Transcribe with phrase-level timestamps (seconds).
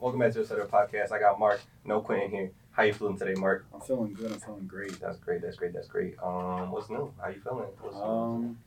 [0.00, 1.12] Welcome back to the Setter Podcast.
[1.12, 2.50] I got Mark, no Quentin here.
[2.72, 3.66] How you feeling today, Mark?
[3.74, 4.32] I'm feeling good.
[4.32, 4.98] I'm feeling great.
[4.98, 5.42] That's great.
[5.42, 5.74] That's great.
[5.74, 6.14] That's great.
[6.22, 7.12] Um, what's new?
[7.22, 7.66] How you feeling?
[7.80, 8.02] What's new?
[8.02, 8.58] Um,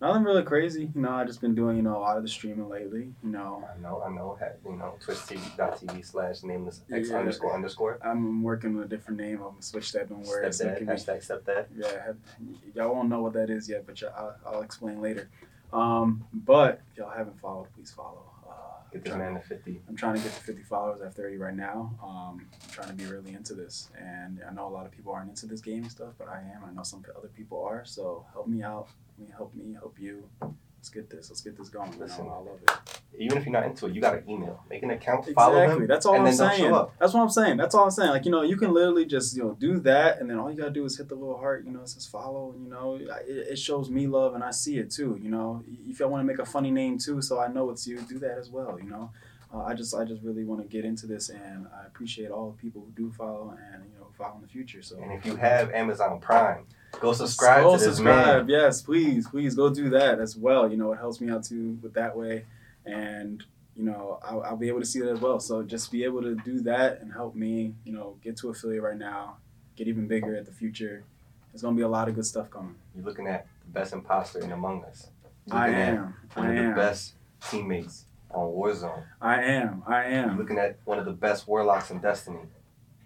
[0.00, 0.90] nothing really crazy.
[0.94, 3.12] You know, I just been doing you know a lot of the streaming lately.
[3.22, 4.36] You know, I know, I know.
[4.64, 7.18] You know, twitch.tv slash nameless x Yeah.
[7.18, 7.98] underscore underscore.
[8.04, 9.36] I'm working with a different name.
[9.36, 10.08] I'm gonna switch that.
[10.08, 10.46] Don't worry.
[10.46, 10.80] It's that.
[10.80, 11.66] me- Hashtag stepdad.
[11.76, 12.16] Yeah, have-
[12.74, 15.28] y'all won't know what that is yet, but I'll, I'll explain later.
[15.72, 18.24] Um, but if y'all haven't followed, please follow.
[18.92, 19.82] Get this man to 50.
[19.88, 21.00] I'm trying to get to 50 followers.
[21.02, 21.98] Have 30 right now.
[22.02, 25.12] Um, I'm trying to be really into this, and I know a lot of people
[25.12, 26.62] aren't into this game and stuff, but I am.
[26.68, 27.84] I know some other people are.
[27.86, 28.88] So help me out.
[29.16, 30.28] Help me, help me, help you.
[30.82, 31.30] Let's get this.
[31.30, 31.92] Let's get this going.
[31.92, 32.26] You know, Listen.
[32.26, 33.00] I love it.
[33.16, 34.64] Even if you're not into it, you got an email.
[34.68, 35.82] Make an account, follow Exactly.
[35.84, 35.86] him.
[35.86, 36.72] That's all I'm saying.
[36.98, 37.56] That's what I'm saying.
[37.56, 38.10] That's all I'm saying.
[38.10, 40.56] Like you know, you can literally just you know do that, and then all you
[40.56, 41.64] gotta do is hit the little heart.
[41.64, 42.50] You know, it says follow.
[42.50, 45.16] And you know, it, it shows me love, and I see it too.
[45.22, 47.86] You know, if y'all want to make a funny name too, so I know it's
[47.86, 48.76] you, do that as well.
[48.82, 49.12] You know,
[49.54, 52.50] uh, I just I just really want to get into this, and I appreciate all
[52.50, 54.82] the people who do follow, and you know, follow in the future.
[54.82, 54.98] So.
[55.00, 56.66] And if you have Amazon Prime,
[57.00, 58.46] go subscribe Go to this subscribe.
[58.46, 58.48] man.
[58.48, 60.70] Yes, please, please go do that as well.
[60.70, 62.44] You know, it helps me out too with that way,
[62.84, 63.42] and
[63.76, 65.40] you know, I'll, I'll be able to see that as well.
[65.40, 68.82] So just be able to do that and help me, you know, get to affiliate
[68.82, 69.38] right now,
[69.76, 71.04] get even bigger at the future.
[71.52, 72.74] There's gonna be a lot of good stuff coming.
[72.94, 75.08] You're looking at the best imposter in Among Us.
[75.46, 76.14] You're I am.
[76.34, 77.14] One I of the best
[77.50, 79.02] teammates on Warzone.
[79.20, 79.82] I am.
[79.86, 80.12] I am.
[80.12, 80.38] You're am.
[80.38, 82.40] looking at one of the best warlocks in Destiny.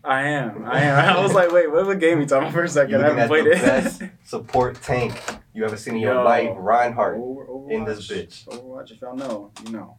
[0.07, 0.65] I am.
[0.65, 1.17] I am.
[1.17, 3.03] I was like, wait, what, what game you talking about for a second?
[3.05, 3.61] I haven't played the it.
[3.62, 5.21] best support tank
[5.53, 6.23] you ever seen in your Yo.
[6.25, 7.19] life, Reinhardt.
[7.19, 8.47] Over- Overwatch, in this bitch.
[8.47, 9.97] Overwatch, if y'all know, you know.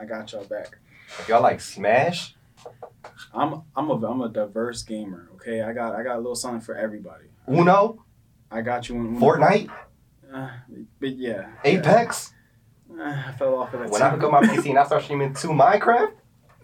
[0.00, 0.78] I got y'all back.
[1.18, 2.34] If y'all like Smash,
[3.32, 5.28] I'm I'm a I'm a diverse gamer.
[5.36, 7.26] Okay, I got I got a little something for everybody.
[7.48, 8.04] Uno,
[8.50, 9.70] I got you in Fortnite,
[10.32, 10.50] Uh,
[11.00, 12.32] but yeah, Apex.
[12.90, 13.90] Uh, I fell off of that.
[13.90, 14.16] When I too.
[14.16, 16.12] hook up my PC and I start streaming to Minecraft,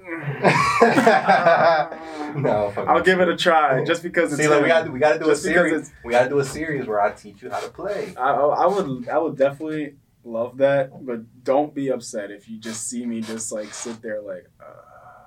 [2.36, 2.72] no.
[2.76, 4.42] I'll give it a try just because it's.
[4.42, 5.92] See, like, we got we got to do a Just because series.
[6.04, 8.12] We got to do a series where I teach you how to play.
[8.16, 9.94] I, I would I would definitely
[10.24, 14.20] love that, but don't be upset if you just see me just like sit there
[14.20, 14.48] like.
[14.60, 14.64] Uh,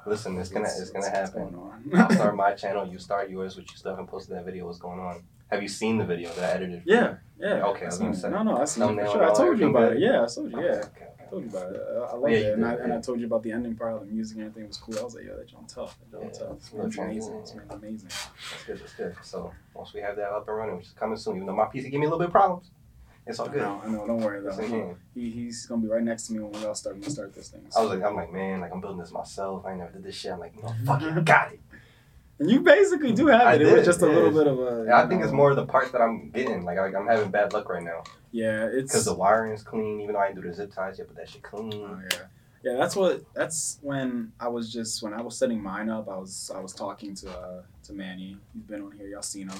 [0.05, 1.55] Listen, it's gonna it's gonna happen.
[1.95, 2.87] I'll start my channel.
[2.87, 4.65] You start yours, which you still haven't posted that video.
[4.65, 5.23] What's going on?
[5.51, 6.83] Have you seen the video that I edited?
[6.83, 6.95] for you?
[6.95, 7.65] yeah, yeah.
[7.67, 8.29] Okay, I was gonna say.
[8.29, 9.23] No, no, I seen it sure.
[9.23, 9.97] I told you about good?
[9.97, 10.03] it.
[10.03, 10.61] Yeah, I told you.
[10.61, 10.83] Yeah.
[10.85, 11.07] okay.
[11.27, 11.81] I told you about it.
[11.89, 13.75] I, I love Yeah, it, and I, did, and I told you about the ending
[13.75, 14.97] part, of the music and everything was cool.
[14.99, 15.97] I was like, yo, that John tough.
[15.99, 16.57] That John Yeah, tough.
[16.57, 17.33] it's man's amazing.
[17.33, 17.39] Yeah.
[17.39, 18.09] man's amazing.
[18.09, 18.79] That's good.
[18.79, 19.15] That's good.
[19.23, 21.65] So once we have that up and running, which is coming soon, even though my
[21.65, 22.71] PC give me a little bit of problems,
[23.25, 23.61] it's all good.
[23.61, 24.07] I know.
[24.07, 24.49] Don't worry though.
[24.49, 24.95] It's game.
[25.13, 27.49] He, he's gonna be right next to me when we all start we start this
[27.49, 27.61] thing.
[27.75, 29.65] I was like, I'm like, man, like I'm building this myself.
[29.65, 30.31] I never did this shit.
[30.31, 31.59] I'm like, no, fucking got it.
[32.39, 33.61] You basically do have I it.
[33.61, 34.91] It was did, just a little bit of a.
[34.93, 36.63] I think know, it's more the parts that I'm getting.
[36.63, 38.91] Like, I, I'm having bad luck right now Yeah, it's.
[38.91, 40.01] because the wiring is clean.
[40.01, 41.73] Even though I didn't do the zip ties yet, but that shit clean.
[41.73, 42.19] Oh, yeah.
[42.63, 43.21] Yeah, that's what.
[43.33, 46.09] That's when I was just when I was setting mine up.
[46.09, 48.37] I was I was talking to uh, to Manny.
[48.53, 49.07] He's been on here.
[49.07, 49.59] Y'all seen him.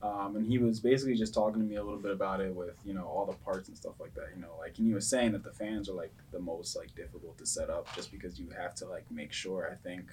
[0.00, 2.76] Um, and he was basically just talking to me a little bit about it with
[2.84, 4.28] you know all the parts and stuff like that.
[4.34, 6.94] You know, like and he was saying that the fans are like the most like
[6.94, 9.68] difficult to set up just because you have to like make sure.
[9.70, 10.04] I think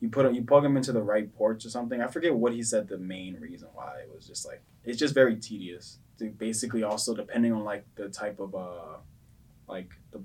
[0.00, 2.00] you put you plug them into the right ports or something.
[2.00, 2.88] I forget what he said.
[2.88, 5.98] The main reason why it was just like it's just very tedious.
[6.18, 8.98] To basically, also depending on like the type of uh
[9.68, 10.20] like the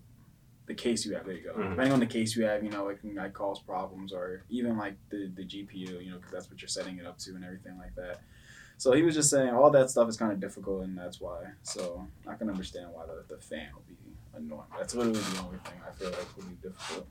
[0.68, 1.26] the case you have.
[1.26, 1.54] There you go.
[1.54, 1.72] Mhm.
[1.72, 4.78] Depending on the case you have, you know, it can like cause problems or even
[4.78, 7.44] like the the GPU, you know, because that's what you're setting it up to and
[7.44, 8.22] everything like that.
[8.78, 11.44] So he was just saying all that stuff is kind of difficult and that's why.
[11.62, 13.96] So I can understand why the, the fan will be
[14.34, 14.64] annoying.
[14.78, 17.08] That's literally the only thing I feel like will be difficult.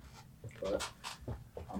[0.60, 0.88] But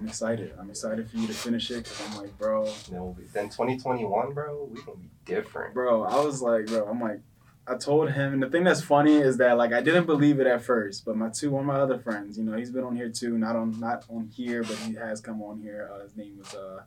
[0.01, 0.51] I'm excited.
[0.59, 4.67] I'm excited for you to finish it because I'm like, bro, be, then 2021, bro,
[4.71, 5.75] we gonna be different.
[5.75, 6.03] bro.
[6.03, 7.19] I was like, bro, I'm like,
[7.67, 10.47] I told him, and the thing that's funny is that like I didn't believe it
[10.47, 12.95] at first, but my two one of my other friends, you know, he's been on
[12.95, 15.91] here too, not on not on here, but he has come on here.
[15.93, 16.81] Uh, his name was uh,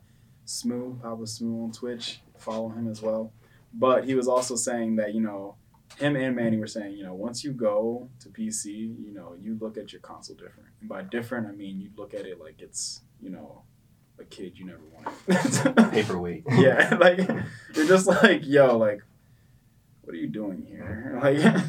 [0.45, 2.19] Smoo, Papa Smoo on Twitch.
[2.37, 3.31] Follow him as well.
[3.73, 5.55] But he was also saying that you know,
[5.97, 9.57] him and Manny were saying, you know, once you go to PC, you know, you
[9.61, 10.69] look at your console different.
[10.81, 13.63] And by different, I mean you look at it like it's you know,
[14.19, 15.91] a kid you never wanted.
[15.91, 16.43] Paperweight.
[16.57, 17.17] yeah, like
[17.75, 19.01] you're just like, yo, like,
[20.01, 21.19] what are you doing here?
[21.21, 21.63] Like,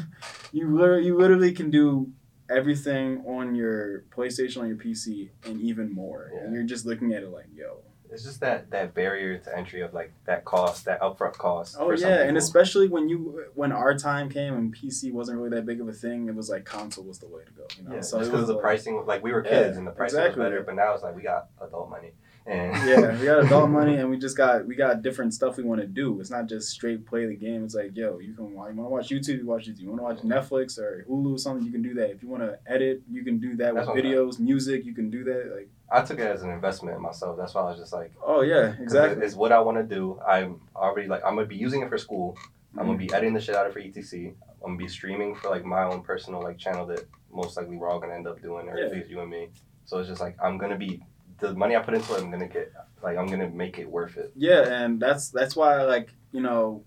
[0.51, 2.11] you literally, you literally can do
[2.49, 6.31] everything on your PlayStation, on your PC, and even more.
[6.33, 6.41] Yeah.
[6.41, 7.81] And you're just looking at it like, yo.
[8.11, 11.75] It's just that that barrier to entry of like that cost, that upfront cost.
[11.79, 15.65] Oh yeah, and especially when you when our time came and PC wasn't really that
[15.65, 17.63] big of a thing, it was like console was the way to go.
[17.77, 19.91] You know, yeah, so because the like- pricing, like we were Yeah, kids and the
[19.91, 20.43] pricing exactly.
[20.43, 22.11] was better, but now it's like we got adult money.
[22.47, 25.63] And yeah, we got adult money and we just got we got different stuff we
[25.63, 26.19] want to do.
[26.21, 27.65] It's not just straight play the game.
[27.65, 29.79] It's like, yo, you can watch, you want to watch YouTube, you watch YouTube.
[29.81, 32.09] You want to watch Netflix or Hulu or something, you can do that.
[32.11, 35.09] If you want to edit, you can do that That's with videos, music, you can
[35.09, 35.51] do that.
[35.55, 37.37] Like I took it as an investment in myself.
[37.37, 39.17] That's why I was just like, Oh yeah, exactly.
[39.21, 40.19] it- It's what I want to do.
[40.25, 42.37] I'm already like, I'm gonna be using it for school.
[42.39, 42.85] I'm Mm-hmm.
[42.87, 44.27] gonna be editing the shit out of for ETC.
[44.63, 47.89] I'm gonna be streaming for like my own personal like channel that most likely we're
[47.89, 48.85] all gonna end up doing, or Yeah.
[48.85, 49.49] at least you and me.
[49.85, 51.01] So it's just like I'm gonna be
[51.39, 52.21] the money I put into it.
[52.21, 52.73] I'm gonna get
[53.03, 54.31] like I'm gonna make it worth it.
[54.35, 56.83] Yeah, and that's that's why like you know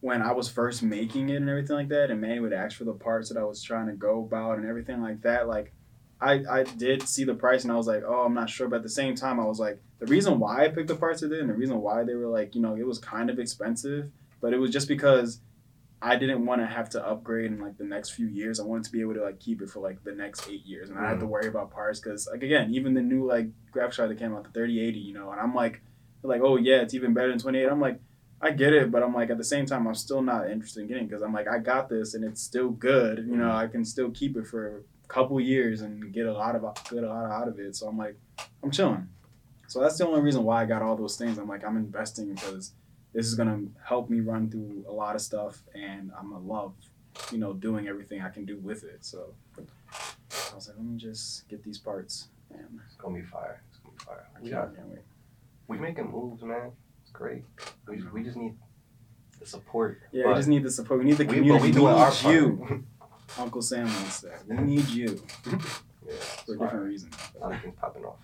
[0.00, 2.84] when I was first making it and everything like that, and Manny would ask for
[2.84, 5.72] the parts that I was trying to go about and everything like that, like.
[6.20, 8.66] I, I did see the price and I was like, oh, I'm not sure.
[8.66, 11.22] But at the same time, I was like, the reason why I picked the parts
[11.22, 13.38] I did and the reason why they were like, you know, it was kind of
[13.38, 14.10] expensive,
[14.40, 15.40] but it was just because
[16.04, 18.60] I didn't want to have to upgrade in like the next few years.
[18.60, 20.90] I wanted to be able to like keep it for like the next eight years,
[20.90, 21.30] and I had to mm.
[21.30, 24.44] worry about parts because like again, even the new like graphics card that came out,
[24.44, 25.80] the 3080, you know, and I'm like,
[26.22, 27.64] like oh yeah, it's even better than 28.
[27.64, 28.00] I'm like,
[28.42, 30.88] I get it, but I'm like at the same time, I'm still not interested in
[30.88, 33.24] getting because I'm like I got this and it's still good.
[33.26, 33.54] You know, mm.
[33.54, 37.04] I can still keep it for a couple years and get a lot of good
[37.04, 37.76] a lot out of it.
[37.76, 38.18] So I'm like,
[38.62, 39.08] I'm chilling.
[39.68, 41.38] So that's the only reason why I got all those things.
[41.38, 42.72] I'm like, I'm investing because
[43.14, 46.74] this is gonna help me run through a lot of stuff, and I'm gonna love,
[47.30, 49.04] you know, doing everything I can do with it.
[49.04, 53.62] So I was like, let me just get these parts, and It's gonna be fire.
[53.70, 54.26] It's gonna be fire.
[54.42, 54.98] We can't, can't wait.
[55.68, 56.72] we making moves, man.
[57.02, 57.44] It's great.
[57.86, 58.54] We just, we just need
[59.40, 60.00] the support.
[60.12, 61.00] Yeah, we just need the support.
[61.00, 61.72] We need the community.
[61.72, 62.84] we We, our need you.
[63.38, 66.14] Uncle Sam once said, "We need you yeah,
[66.44, 68.16] for a different reason." A lot of things popping off.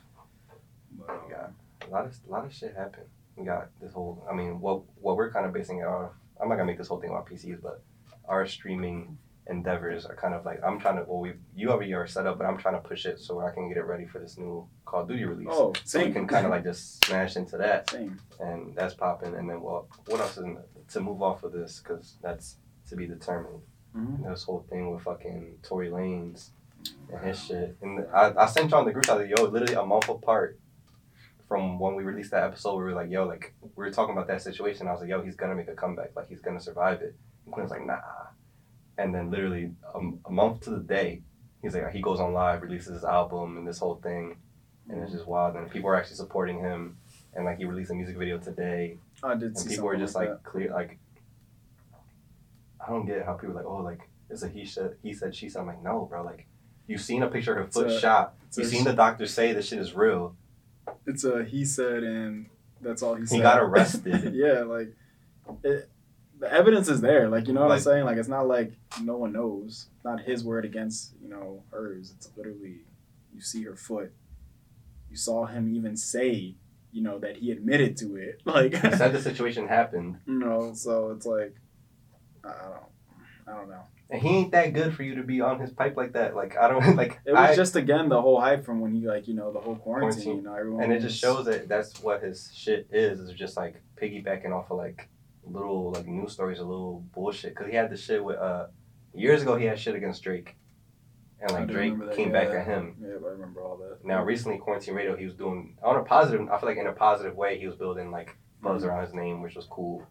[0.99, 1.47] But, um, Yeah.
[1.87, 3.07] A lot of a lot of shit happened.
[3.37, 4.27] We got this whole.
[4.31, 6.11] I mean, what what we're kind of basing it on.
[6.41, 7.83] I'm not gonna make this whole thing about PCs, but
[8.29, 11.05] our streaming endeavors are kind of like I'm trying to.
[11.05, 13.51] Well, we you already are set up, but I'm trying to push it so I
[13.53, 15.49] can get it ready for this new Call of Duty release.
[15.51, 18.21] oh, so we can kind of like just smash into that, same.
[18.41, 19.35] and that's popping.
[19.35, 20.59] And then well, what else is in,
[20.91, 21.81] to move off of this?
[21.83, 22.57] Because that's
[22.89, 23.63] to be determined.
[23.97, 24.29] Mhm.
[24.31, 26.51] This whole thing with fucking Tory Lanez
[27.13, 27.77] and his shit.
[27.83, 30.60] And I, I sent you on the group chat like, yo, literally a month apart
[31.51, 34.29] from when we released that episode, we were like, yo, like we were talking about
[34.29, 34.87] that situation.
[34.87, 37.17] I was like, yo, he's gonna make a comeback, like he's gonna survive it.
[37.45, 37.99] And Quinn's like, nah.
[38.99, 41.23] And then literally a, a month to the day,
[41.61, 44.37] he's like, he goes on live, releases his album and this whole thing,
[44.89, 45.57] and it's just wild.
[45.57, 46.97] And people are actually supporting him.
[47.35, 50.15] And like he released a music video today, I did and people were something just
[50.15, 50.99] like, like clear, like
[52.81, 55.35] I don't get how people are like, oh, like it's a he said, he said,
[55.35, 55.63] she said.
[55.63, 56.47] I'm like, no, bro, like
[56.87, 58.35] you've seen a picture of her foot a- shot.
[58.57, 60.37] You've seen the doctor say this shit is real.
[61.07, 62.47] It's a he said, and
[62.81, 63.37] that's all he said.
[63.37, 64.35] He got arrested.
[64.35, 64.95] yeah, like
[65.65, 65.89] it,
[66.39, 67.29] the evidence is there.
[67.29, 68.05] Like you know what I'm saying?
[68.05, 69.87] Like it's not like no one knows.
[70.05, 72.13] Not his word against you know hers.
[72.17, 72.79] It's literally
[73.35, 74.13] you see her foot.
[75.11, 76.55] You saw him even say
[76.93, 78.41] you know that he admitted to it.
[78.47, 81.55] Like said the situation happened, you know, so it's like
[82.45, 83.83] I don't, I don't know.
[84.11, 86.35] And he ain't that good for you to be on his pipe like that.
[86.35, 87.21] Like I don't like.
[87.25, 89.61] It was I- just again the whole hype from when he like you know the
[89.61, 90.11] whole quarantine.
[90.23, 90.37] Quarantine.
[90.37, 90.83] You know everyone.
[90.85, 93.21] and it just shows that that's what his shit is.
[93.21, 95.09] Is just like piggybacking off of like
[95.45, 97.55] little like news stories, a little bullshit.
[97.55, 98.67] Cause he had the shit with uh
[99.15, 99.57] years ago.
[99.57, 100.57] He had shit against Drake,
[101.41, 102.45] and like Drake came yeah.
[102.45, 102.97] back at him.
[103.01, 104.05] Yeah, I remember all that.
[104.05, 106.49] Now recently, quarantine radio, he was doing on a positive.
[106.51, 108.89] I feel like in a positive way, he was building like buzz Mhm.
[108.89, 110.05] around his name, which was cool.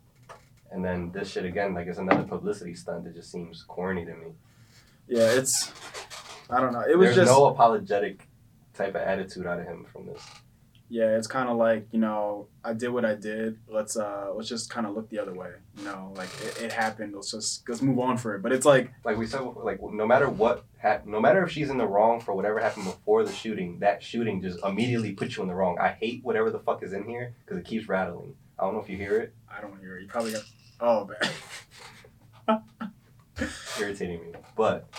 [0.71, 4.13] And then this shit again, like it's another publicity stunt that just seems corny to
[4.13, 4.27] me.
[5.07, 5.71] Yeah, it's.
[6.49, 6.81] I don't know.
[6.87, 8.27] It was There's just no apologetic
[8.73, 10.21] type of attitude out of him from this.
[10.89, 11.17] yeah.
[11.17, 13.57] It's kind of like you know I did what I did.
[13.67, 15.51] Let's uh let's just kind of look the other way.
[15.77, 17.13] You know, like it, it happened.
[17.15, 18.41] Let's just let's move on for it.
[18.43, 21.51] But it's like Like we said, before, like no matter what, hap- no matter if
[21.51, 25.35] she's in the wrong for whatever happened before the shooting, that shooting just immediately puts
[25.37, 25.77] you in the wrong.
[25.79, 28.35] I hate whatever the fuck is in here because it keeps rattling.
[28.59, 29.33] I don't know if you hear it.
[29.55, 30.01] I don't hear it.
[30.03, 30.43] You probably got.
[30.79, 31.07] Oh
[32.47, 32.61] man.
[33.79, 34.31] irritating me.
[34.55, 34.89] But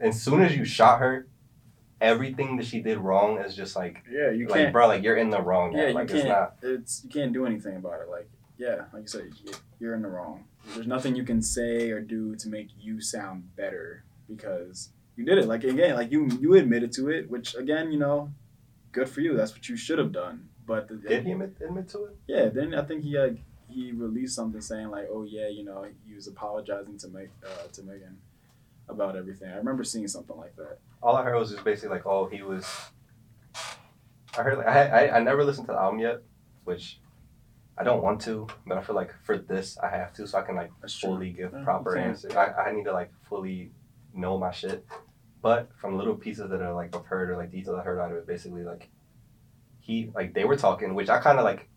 [0.00, 1.28] as soon as you shot her,
[2.00, 4.72] everything that she did wrong is just like, yeah, you like, can't.
[4.72, 5.72] bro, like you're in the wrong.
[5.72, 5.80] Now.
[5.82, 6.18] yeah, you like can't.
[6.20, 6.56] it's not.
[6.62, 8.08] It's you can't do anything about it.
[8.10, 10.44] Like yeah, like you said, you- you're in the wrong.
[10.74, 15.38] There's nothing you can say or do to make you sound better because you did
[15.38, 15.46] it.
[15.46, 18.30] Like again, like you you admitted to it, which again, you know,
[18.92, 19.36] good for you.
[19.36, 20.48] That's what you should have done.
[20.66, 22.16] But the, Did he admit, admit to it?
[22.26, 23.38] Yeah, then I think he like
[23.68, 27.66] he released something saying like, "Oh yeah, you know, he was apologizing to Meg uh,
[27.72, 28.18] to Megan
[28.88, 30.78] about everything." I remember seeing something like that.
[31.02, 32.66] All I heard was just basically like, oh, he was.
[34.36, 36.22] I heard like I, I I never listened to the album yet,
[36.64, 36.98] which
[37.78, 40.42] I don't want to, but I feel like for this I have to, so I
[40.42, 41.10] can like That's true.
[41.10, 42.10] fully give Yeah, proper can.
[42.10, 42.36] answer.
[42.38, 43.70] I, I need to like fully
[44.14, 44.84] know my shit.
[45.42, 48.10] But from little pieces that are like I've heard or like details I heard out
[48.10, 48.88] of it, basically like
[49.80, 51.68] he like they were talking, which I kind of like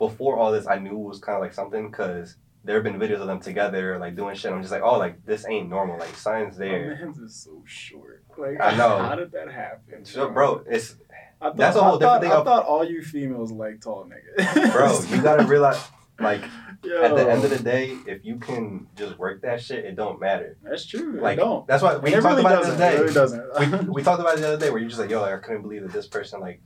[0.00, 2.98] before all this I knew it was kind of like something because there have been
[2.98, 4.50] videos of them together like doing shit.
[4.52, 5.96] I'm just like, oh, like this ain't normal.
[5.98, 6.96] Like signs there.
[6.96, 8.24] My man's is so short.
[8.36, 8.98] Like I know.
[8.98, 10.04] How did that happen?
[10.04, 10.96] So, bro, it's
[11.40, 13.80] thought, That's a whole I different thought, thing I of- thought all you females like
[13.80, 14.72] tall niggas.
[14.72, 15.82] Bro, you gotta realize,
[16.18, 16.42] like,
[16.82, 19.96] Yo, at the end of the day, if you can just work that shit, it
[19.96, 20.56] don't matter.
[20.62, 21.18] that's true.
[21.20, 21.66] Like, don't.
[21.66, 23.86] that's why we talked really about it the It really doesn't.
[23.86, 25.38] we, we talked about it the other day where you're just like, yo, like, I
[25.38, 26.62] couldn't believe that this person like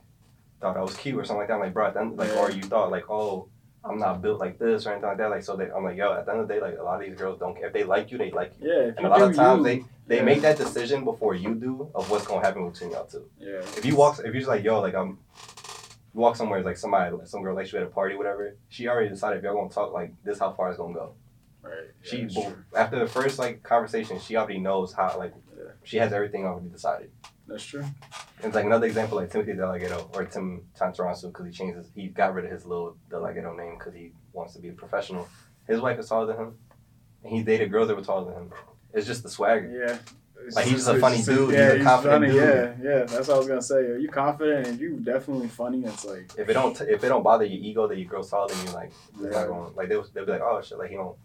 [0.61, 1.55] thought I was cute or something like that.
[1.55, 3.49] I'm like, bro, then like, or you thought like, oh,
[3.83, 5.29] I'm not built like this or anything like that.
[5.29, 6.99] Like, so they, I'm like, yo, at the end of the day, like, a lot
[7.01, 8.67] of these girls don't care if they like you, they like you.
[8.71, 10.23] yeah, And you a lot of times you, they they yeah.
[10.23, 13.29] make that decision before you do of what's gonna happen between y'all two.
[13.39, 13.59] Yeah.
[13.77, 15.17] If you walk, if you're just like, yo, like I'm,
[16.13, 18.55] you walk somewhere like somebody, some girl likes you at a party, whatever.
[18.69, 21.13] She already decided if y'all gonna talk like this, how far it's gonna go.
[21.61, 21.73] Right.
[22.03, 25.63] Yeah, She after the first like conversation, she already knows how like Yeah.
[25.83, 27.11] she has everything already decided.
[27.47, 27.83] That's true.
[28.43, 32.07] It's like another example, like Timothy DeLaGhetto or Tim Chantarangsu, because he changed his, he
[32.07, 35.27] got rid of his little DeLaGhetto name because he wants to be a professional.
[35.67, 36.55] His wife is taller than him,
[37.23, 38.51] and he dated girls that were taller than him.
[38.93, 39.85] It's just the swagger.
[39.87, 39.97] Yeah.
[40.45, 41.53] It's Like, he's just a funny dude.
[41.53, 42.33] Yeah, He's a confident funny.
[42.33, 42.43] dude.
[42.43, 43.03] Yeah, yeah.
[43.05, 43.75] That's what I was gonna say.
[43.77, 45.83] Are you confident and you definitely funny?
[45.85, 48.53] It's like If it don't, if it don't bother your ego that your girl's taller
[48.53, 49.45] than you, like, Yeah.
[49.75, 51.15] like they'll, they'll be like, oh shit, like he don't.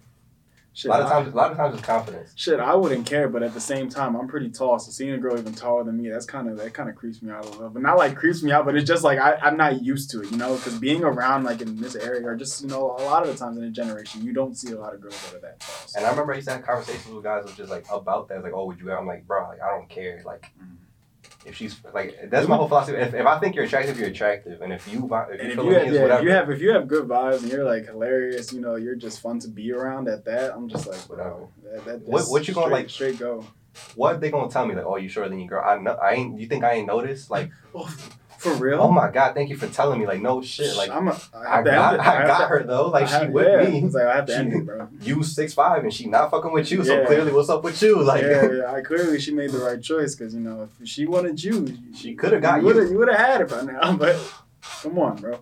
[0.72, 0.90] Shit.
[0.90, 2.32] A lot of times, a lot of times it's confidence.
[2.36, 5.18] Shit, I wouldn't care, but at the same time, I'm pretty tall, so seeing a
[5.18, 7.50] girl even taller than me, that's kind of that kind of creeps me out a
[7.50, 7.70] little.
[7.70, 10.22] But not like creeps me out, but it's just like I, I'm not used to
[10.22, 13.02] it, you know, because being around like in this area or just you know a
[13.04, 15.36] lot of the times in a generation, you don't see a lot of girls that
[15.36, 15.86] are that tall.
[15.86, 15.98] So.
[15.98, 18.42] And I remember I used to have conversations with guys who just like about that,
[18.42, 18.92] like, oh, would you?
[18.92, 20.52] I'm like, bro, like I don't care, like.
[20.60, 20.76] Mhm.
[21.46, 22.98] If she's like, that's my whole philosophy.
[22.98, 25.56] If, if I think you're attractive, you're attractive, and if you if you And if
[25.56, 26.20] you, have, yeah, whatever.
[26.20, 28.94] if you have if you have good vibes and you're like hilarious, you know, you're
[28.94, 30.06] just fun to be around.
[30.08, 31.46] At that, I'm just like, Whatever.
[31.64, 33.46] That, that, What- what you gonna, like- Straight go.
[33.94, 34.74] what they gonna tell me?
[34.74, 35.64] Like, oh, you shorter than your girl?
[35.66, 35.92] I know.
[35.94, 36.38] I ain't.
[36.38, 37.30] You think I ain't noticed?
[37.30, 37.88] Like, oh,
[38.40, 38.80] For real?
[38.80, 40.06] oh my god, thank you for telling me.
[40.06, 40.74] Like, no shit.
[40.74, 42.02] Like, I'm a, I have to got, end.
[42.02, 42.88] I got to- her though.
[42.88, 43.68] Like, I she with yeah.
[43.70, 43.84] me.
[43.84, 44.88] It's like I have to She- end it, bro.
[45.02, 46.82] You six five, and she not fucking with you.
[46.82, 48.02] So clearly, what's up with you?
[48.02, 51.04] Like, yeah, yeah, I clearly she made the right choice because you know if she
[51.06, 52.68] wanted you, She coulda got you.
[52.88, 54.16] You would have had it by now, but
[54.82, 55.38] come on, bro.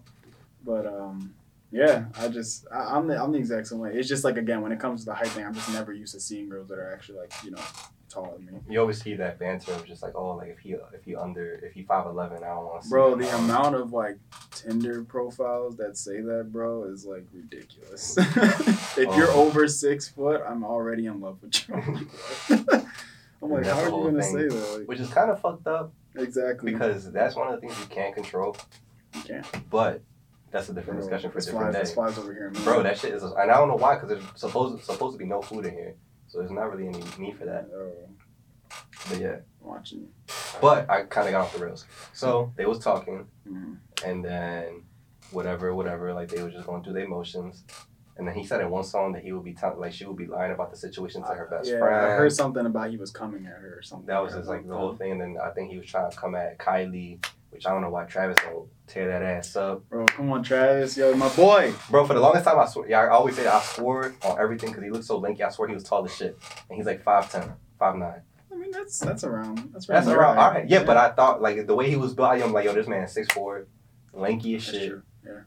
[0.65, 1.35] But um,
[1.71, 3.93] yeah, I just I, I'm the I'm the exact same way.
[3.95, 6.15] It's just like again when it comes to the height thing, I'm just never used
[6.15, 7.63] to seeing girls that are actually like you know
[8.09, 8.53] taller than me.
[8.69, 11.55] you always see that banter of just like, oh, like if he if he under
[11.65, 12.89] if he five eleven, I don't want to.
[12.89, 12.95] See that.
[12.95, 14.19] Bro, the amount of like
[14.53, 18.17] Tinder profiles that say that, bro, is like ridiculous.
[18.19, 19.47] if you're Oh.
[19.47, 21.75] over six foot, I'm already in love with you.
[23.41, 24.33] I'm like, how are you gonna thing.
[24.33, 24.79] say that?
[24.81, 26.73] Like, which is kind of fucked up exactly.
[26.73, 28.57] because that's one of the things you can't control.
[29.15, 29.71] You can't.
[29.71, 30.03] But
[30.51, 31.95] that's a different Bro, discussion for a different flies, day.
[31.95, 32.65] flies over here, man.
[32.65, 35.25] Bro, that shit is, and I don't know why, because there's supposed supposed to be
[35.27, 35.95] no food in here,
[36.29, 37.69] so there's not really any need for that.
[39.09, 40.09] But yeah, watching
[40.61, 41.85] but I kind of got off the rails.
[42.13, 43.79] So they was talking, Mhm.
[44.05, 44.83] and then
[45.31, 47.65] whatever, whatever, like they were just going through their emotions.
[48.17, 50.17] And then he said in one song that he would be t- like she would
[50.17, 51.95] be lying about the situation to her best yeah, friend.
[51.95, 54.07] I heard something about he was coming at her or something.
[54.07, 55.13] That was just like the whole thing.
[55.13, 57.91] And then I think he was trying to come at Kylie, which I don't know
[57.91, 59.89] why Travis don't tear that ass up.
[59.89, 61.73] Bro, come on, Travis, yo, my boy.
[61.91, 64.71] Bro, for the longest time, I swear, yeah, I always say I swore on everything
[64.71, 65.43] because he looked so lanky.
[65.43, 66.39] I swore he was tall as shit.
[66.69, 68.21] And he's like 5'10, 5'9.
[68.51, 69.71] I mean, that's that's around.
[69.73, 70.05] That's around.
[70.05, 70.69] That's around, all right.
[70.69, 73.03] Yeah, but I thought, like, the way he was built, I'm like, yo, this man
[73.03, 73.67] is 6'4,
[74.13, 74.95] lanky as shit.
[75.25, 75.41] Yeah.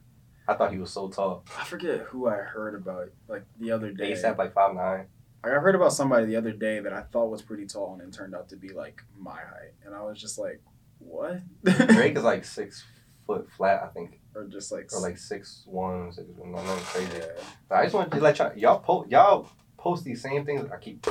[0.47, 1.45] I thought he was so tall.
[1.57, 4.11] I forget who I heard about like the other day.
[4.11, 4.75] ASAP, like 5'9.
[4.75, 5.07] Like,
[5.43, 8.15] I heard about somebody the other day that I thought was pretty tall and it
[8.15, 10.61] turned out to be like my height, and I was just like,
[11.03, 11.41] what?
[11.63, 12.83] Drake is like 6
[13.25, 14.19] foot flat, I think.
[14.35, 17.17] or just like, Or like 6'1, 6'1, no, nothing crazy.
[17.19, 17.75] yeah.
[17.77, 20.69] I just want to let y'all y'all post y'all post these same things.
[20.71, 21.05] I keep,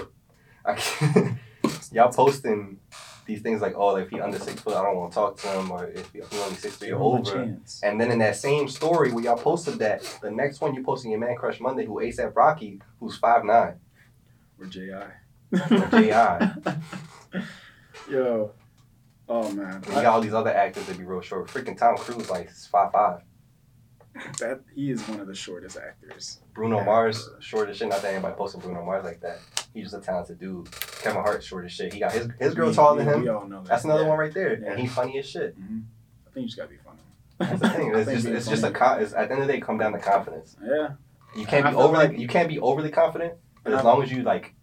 [0.64, 1.26] I keep
[1.92, 2.78] y'all posting
[3.26, 5.48] these things like oh if he under six foot I don't want to talk to
[5.48, 7.56] him or if he only six three or over.
[7.82, 11.12] And then in that same story where y'all posted that, the next one you posting
[11.12, 13.74] your man Crush Monday who ASAP Rocky who's five nine.
[14.58, 14.90] Or Ji.
[15.90, 16.54] J.I..
[18.10, 18.52] Yo.
[19.32, 19.80] Oh man.
[19.86, 21.46] You got all these other actors that be real short.
[21.48, 23.20] Freaking Tom Cruise like five five.
[24.40, 26.40] that he is one of the shortest actors.
[26.52, 26.84] Bruno Yeah.
[26.84, 27.88] Mars short as shit.
[27.88, 29.38] Not that anybody posted Bruno Mars like that.
[29.72, 30.68] He's just a talented dude.
[31.02, 31.92] Kevin Hart short as shit.
[31.94, 33.22] He got his his girl taller than him.
[33.22, 33.68] We all know that.
[33.68, 34.08] That's another Yeah.
[34.08, 34.58] one right there.
[34.60, 34.72] Yeah.
[34.72, 35.56] And he's funny as shit.
[35.58, 35.84] Mhm.
[36.26, 36.98] I think you just gotta be funny.
[37.38, 37.94] That's the thing.
[37.94, 39.92] It's just it's just a con- it's, at the end of the day, come down
[39.92, 40.56] to confidence.
[40.60, 40.94] Yeah.
[41.36, 44.24] You can't be overly like- you can't be overly confident, but as long as you
[44.24, 44.54] like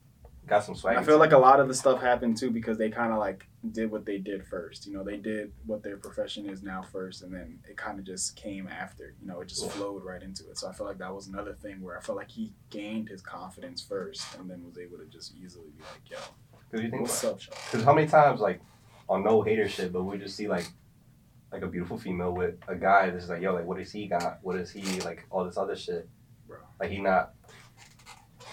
[0.46, 0.98] got some swag.
[0.98, 3.48] I feel like a lot of the stuff happened too because they kind of like
[3.72, 4.86] did what they did first.
[4.86, 8.06] You know, they did what their profession is now first, and then it kind of
[8.06, 9.16] just came after.
[9.20, 10.58] You know, it just flowed right into it.
[10.58, 13.22] So I feel like that was another thing where I felt like he gained his
[13.22, 16.18] confidence first, and then was able to just easily be like, "Yo,
[16.70, 18.62] because you think what's up, Shaw?" because how many times like
[19.10, 20.68] on no hater shit, but we just see like
[21.52, 24.40] like a beautiful female with a guy that's like yo like what does he got?
[24.42, 26.08] What is he like all this other shit?
[26.48, 26.58] Bro.
[26.80, 27.34] Like he not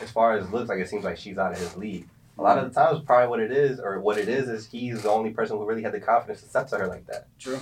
[0.02, 2.08] as far as looks like it seems like she's out of his league.
[2.36, 5.02] A lot of the times, probably what it is, or what it is, is he's
[5.02, 7.28] the only person who really had the confidence to step to her like that.
[7.38, 7.58] True.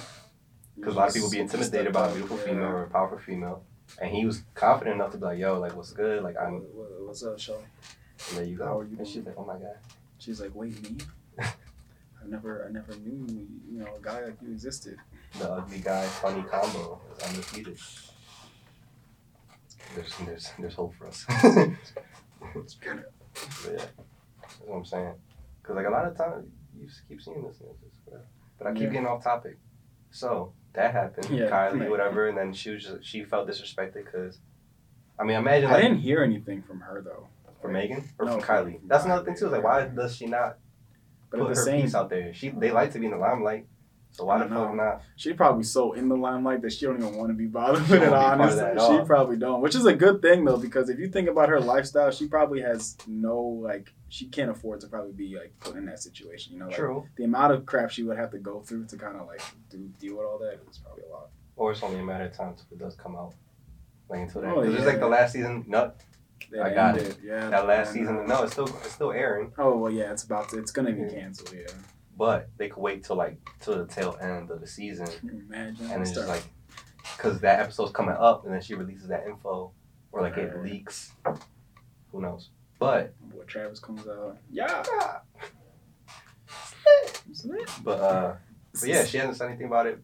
[0.77, 2.45] because a lot of people be intimidated by a beautiful Yeah.
[2.45, 3.63] female or a powerful female,
[4.01, 6.23] and he was confident enough to be like, "Yo, like, what's good?
[6.23, 7.65] Like, I'm." What- what- What's up, Shelly?
[8.31, 8.65] And there you go.
[8.65, 8.79] How go.
[8.81, 9.77] are you And she's like, "Oh my god."
[10.19, 10.97] She's like, wait, me?
[11.39, 13.27] I never, I never knew,
[13.71, 14.97] you know, a guy like you existed.
[15.39, 17.79] The ugly guy funny combo is undefeated.
[19.95, 21.27] There's there's there's hope for us.
[22.55, 22.75] It's
[24.67, 25.15] yeah, that's what I'm saying.
[25.63, 28.25] Because like a lot of times you keep seeing this, and it's just,
[28.59, 28.89] but I keep Yeah.
[28.91, 29.59] getting off topic.
[30.11, 31.49] So that happened, Yeah.
[31.51, 34.39] Kylie, whatever, and then she was just she felt disrespected because,
[35.19, 37.29] I mean, imagine I like didn't hear anything from her though.
[37.61, 38.81] from Megan or No, from from- Kylie.
[38.87, 39.49] That's another thing too.
[39.49, 40.59] Like why does she not
[41.31, 42.35] But put the her same, piece out there?
[42.35, 43.67] She they like to be in the limelight,
[44.13, 45.03] so why I the don't fuck not?
[45.17, 47.93] she probably so in the limelight that she don't even want to be bothered with
[47.95, 48.01] it.
[48.01, 49.61] won't be part of Honestly, she probably don't.
[49.63, 52.61] Which is a good thing though, because if you think about her lifestyle, she probably
[52.61, 56.53] has no like she can't afford to probably be like put in that situation.
[56.53, 57.05] You know, like True.
[57.17, 59.41] the amount of crap she would have to go through to kind of like
[59.71, 61.29] do deal with all that is probably a lot.
[61.57, 63.35] Or it's only a matter of time until it does come out.
[64.09, 65.65] Like until that, Oh, 'cause it's like the last season.
[65.67, 65.93] No,
[66.63, 67.17] I got it.
[67.25, 68.27] Yeah, that last season.
[68.27, 69.53] No, it's still it's still airing.
[69.57, 70.59] Oh well, yeah, it's about to.
[70.59, 71.55] It's gonna be canceled.
[71.57, 71.73] Yeah.
[72.23, 75.91] But they could wait till like till the tail end of the season, imagine?
[75.91, 76.45] and it's just like,
[77.17, 79.73] because that episode's coming up, and then she releases that info,
[80.13, 81.15] or like it leaks.
[82.13, 82.51] Who knows?
[82.79, 84.39] But what Travis comes out.
[84.53, 84.85] Yeah.
[87.83, 88.37] but uh,
[88.73, 89.99] but yeah, she hasn't said anything about it.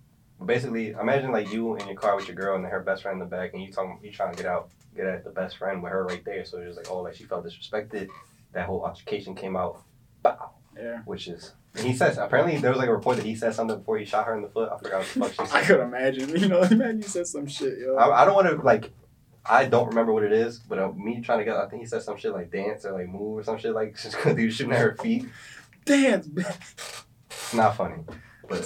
[0.44, 3.22] Basically, imagine like you in your car with your girl and then her best friend
[3.22, 5.56] in the back, and you talking, you trying to get out, get at the best
[5.56, 6.44] friend with her right there.
[6.44, 8.08] So it's just like, oh, like she felt disrespected.
[8.54, 9.84] That whole altercation came out,
[10.24, 11.02] bow, Yeah.
[11.04, 11.52] which is.
[11.78, 14.04] And He says apparently there was like a report that he said something before he
[14.04, 14.70] shot her in the foot.
[14.72, 15.56] I forgot what the fuck she said.
[15.56, 16.28] I could imagine.
[16.38, 17.96] You know, imagine you said some shit, yo.
[17.96, 18.90] I, I don't want to like.
[19.50, 21.56] I don't remember what it is, but uh, me trying to get.
[21.56, 23.96] I think he said some shit like dance or like move or some shit like
[23.98, 25.26] she's gonna do shooting at her feet.
[25.84, 26.28] Dance.
[26.28, 26.46] Man
[27.30, 27.96] It's not funny,
[28.48, 28.60] but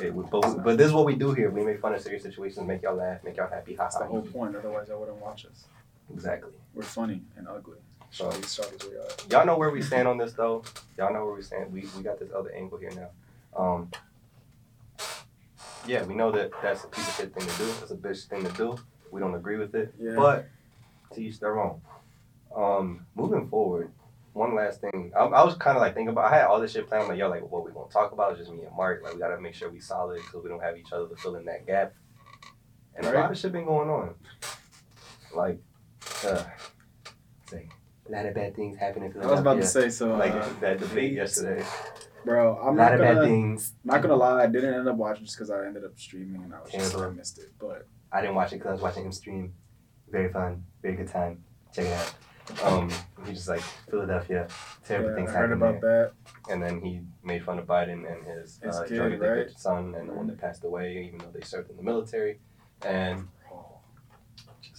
[0.00, 1.50] it, but but this is what we do here.
[1.50, 3.74] We make fun of serious situations, make y'all laugh, make y'all happy.
[3.74, 4.56] Ha That's the whole point.
[4.56, 5.64] Otherwise, I wouldn't watch us.
[6.12, 6.52] Exactly.
[6.74, 7.78] We're funny and ugly.
[8.14, 9.08] So Charlie's Charlie's we are.
[9.28, 10.62] y'all know where we stand on this though.
[10.96, 11.72] Y'all know where we stand.
[11.72, 13.10] We we got this other angle here now.
[13.60, 13.90] Um.
[15.84, 17.66] Yeah, we know that that's a piece of shit thing to do.
[17.80, 18.76] That's a bitch thing to do.
[19.10, 19.92] We don't agree with it.
[20.00, 20.14] Yeah.
[20.14, 20.46] But
[21.14, 21.80] to each their own.
[22.54, 23.90] Um, moving forward,
[24.32, 25.10] one last thing.
[25.16, 26.32] I, I was kind of like thinking about.
[26.32, 27.02] I had all this shit planned.
[27.02, 29.02] I'm like, yo, like what we gonna talk about is just me and Mark.
[29.02, 31.34] Like we gotta make sure we solid because we don't have each other to fill
[31.34, 31.94] in that gap.
[32.94, 34.14] And a lot of shit been going on.
[35.34, 35.58] Like,
[36.24, 36.44] uh,
[38.08, 40.14] a lot of bad things happen in I was about to say so.
[40.16, 41.64] Like uh, that debate yesterday.
[42.24, 43.24] bro, I'm not gonna.
[43.24, 43.72] things.
[43.84, 46.54] Not gonna lie, I didn't end up watching just because I ended up streaming and
[46.54, 47.52] I was just I missed it.
[47.58, 49.54] But I didn't watch it because I was watching him stream.
[50.10, 51.42] Very fun, very good time.
[51.72, 52.14] Check it out.
[52.62, 52.90] Um,
[53.24, 54.46] he's just like Philadelphia,
[54.86, 56.12] terrible yeah, I things heard about there.
[56.46, 56.52] that.
[56.52, 59.50] And then he made fun of Biden and his, His uh, kid, drug addicted right?
[59.58, 62.40] son and the one that passed away, even though they served in the military.
[62.84, 63.28] And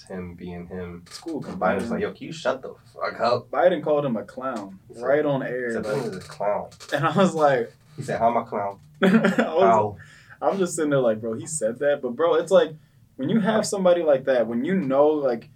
[0.07, 1.03] just him being him.
[1.09, 1.41] School cool.
[1.41, 4.15] 'cause And Biden was like, "Yo, can you shut the fuck up?" Biden called him
[4.17, 5.71] a clown He right on He air.
[5.71, 8.79] said, Like, a clown." and I was like, He said, "How am I a clown?"
[9.03, 9.95] I?
[10.41, 12.75] I'm just sitting there like, bro, he said that, but bro, it's like
[13.15, 15.49] when you have somebody like that, when you know, like,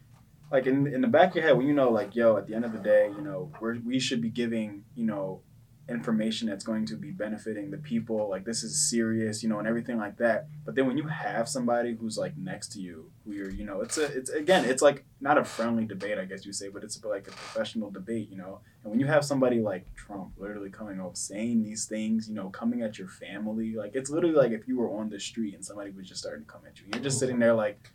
[0.52, 2.56] like in in the back of your head, when you know, like, yo, at the
[2.56, 5.42] end of the day, you know, we're, we should be giving, you know,
[5.90, 8.30] information that's going to be benefiting the people.
[8.30, 10.48] Like, this is serious, you know, and everything like that.
[10.66, 13.82] But then when you have somebody who's like next to you, who you're, you know,
[13.82, 16.84] it's a, it's again, it's like not a friendly debate, I guess you say, but
[16.84, 18.62] it's like a professional debate, you know.
[18.84, 22.50] And when you have somebody like Trump literally coming up saying these things, you know,
[22.50, 25.66] coming at your family, like it's literally like if you were on the street and
[25.66, 26.86] somebody was just starting to come at you.
[26.94, 27.90] You're just sitting there like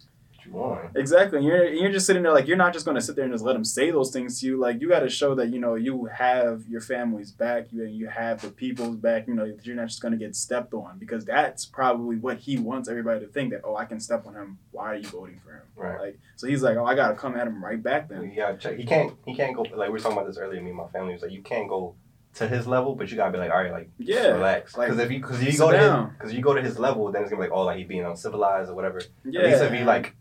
[0.46, 0.96] you want?
[0.96, 1.38] exactly.
[1.38, 3.33] And you're you're just sitting there like you're not just going to sit there and
[3.35, 4.59] just let them say those things to you.
[4.59, 7.66] Like you got to show that you know you have your family's back.
[7.72, 9.26] You you have the people's back.
[9.28, 12.59] You know you're not just going to get stepped on because that's probably what he
[12.59, 14.59] wants everybody to think that oh I can step on him.
[14.70, 15.62] Why are you voting for him?
[15.76, 16.00] Right.
[16.00, 18.22] Like so he's like oh I got to come at him right back then.
[18.22, 18.28] You.
[18.76, 19.12] He can't.
[19.26, 19.62] He can't go.
[19.62, 20.61] Like we were talking about this earlier.
[20.61, 21.94] Me and my family was like, you can't go
[22.35, 24.28] to his level, but you gotta be like, all right, like Yeah.
[24.33, 24.76] relax.
[24.76, 26.14] like, Because if you because you go to down.
[26.18, 28.04] because you go to his level, then it's gonna be like, oh, like he being
[28.04, 29.00] uncivilized or whatever.
[29.24, 29.40] Yeah.
[29.42, 30.16] At least if you like,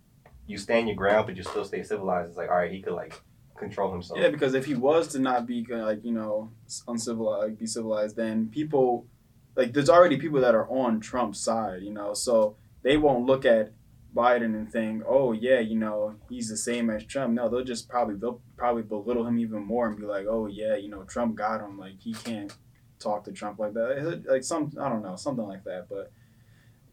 [0.47, 2.29] you stand your ground, but you still stay civilized.
[2.29, 3.21] It's like, all right, he could like
[3.58, 4.19] control himself.
[4.19, 6.51] Yeah, because if he was to not be uh, like you know
[6.88, 9.08] uncivilized, like, be civilized, then people
[9.56, 13.45] like there's already people that are on Trump's side, you know, so they won't look
[13.45, 13.71] at
[14.15, 17.34] Biden and think, oh yeah, you know, he's the same as Trump.
[17.34, 20.75] No, they'll just probably they'll probably belittle him even more and be like, oh yeah,
[20.75, 22.56] you know, Trump got him, like he can't
[22.99, 26.12] talk to Trump like that, like some I don't know, something like that, but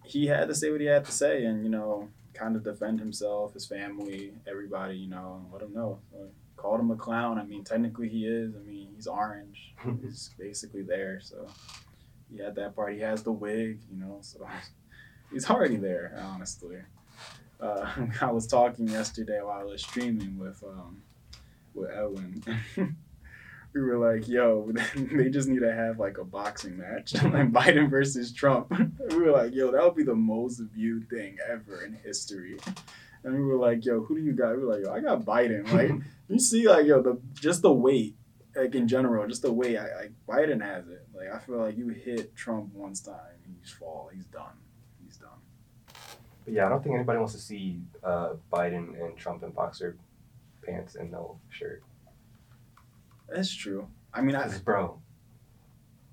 [0.05, 2.09] he had to say what he had to say, and you know,
[2.41, 6.01] kind of defend himself, his family, everybody, you know, let him know.
[6.11, 7.39] So, called him a clown.
[7.39, 8.55] I mean, technically he is.
[8.55, 9.75] I mean, he's orange.
[10.03, 11.21] he's basically there.
[11.21, 11.47] So
[12.31, 12.95] he had that part.
[12.95, 14.19] He has the wig, you know.
[14.21, 14.47] So
[15.33, 16.79] He's already there, honestly.
[17.61, 17.89] Uh,
[18.21, 21.03] I was talking yesterday while I was streaming with um,
[21.75, 22.43] with Edwin.
[23.75, 27.89] we were like, "Yo, they just need to have like a boxing match, like Biden
[27.89, 28.73] versus Trump."
[29.11, 32.59] we were like, "Yo, that would be the most viewed thing ever in history."
[33.23, 35.25] And we were like, "Yo, who do you got?" We were like, "Yo, I got
[35.25, 35.93] Biden." Like,
[36.29, 38.17] you see, like, yo, the just the weight,
[38.57, 41.07] like in general, just the way I like Biden has it.
[41.15, 44.57] Like, I feel like you hit Trump once time, and he's fall, he's done,
[45.05, 45.29] he's done.
[46.45, 49.97] But yeah, I don't think anybody wants to see uh, Biden and Trump in boxer
[50.65, 51.83] pants and no shirt.
[53.33, 53.89] That's true.
[54.13, 55.01] I mean, I, bro,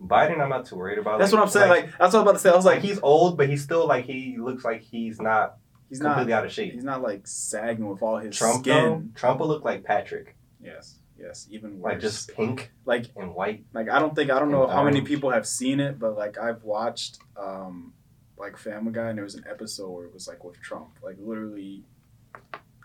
[0.01, 1.19] Biden, I'm not too worried about.
[1.19, 1.69] that's like- what I'm saying.
[1.69, 2.49] Like, that's what I'm about to say.
[2.51, 5.58] I was like like, he's old, but he's still like he looks like he's not
[5.89, 6.73] he's not, completely out of shape.
[6.73, 9.12] he's not like sagging with all his Trump though, skin.
[9.15, 11.93] Trump will look like Patrick, Yes, yes, even worse.
[11.93, 13.65] like just pink like and white.
[13.73, 16.38] like I don't think I don't know how many people have seen it, but like
[16.38, 17.93] I've watched um
[18.38, 20.89] like Family Guy and there was an episode where it was like with Trump.
[21.01, 21.84] Like literally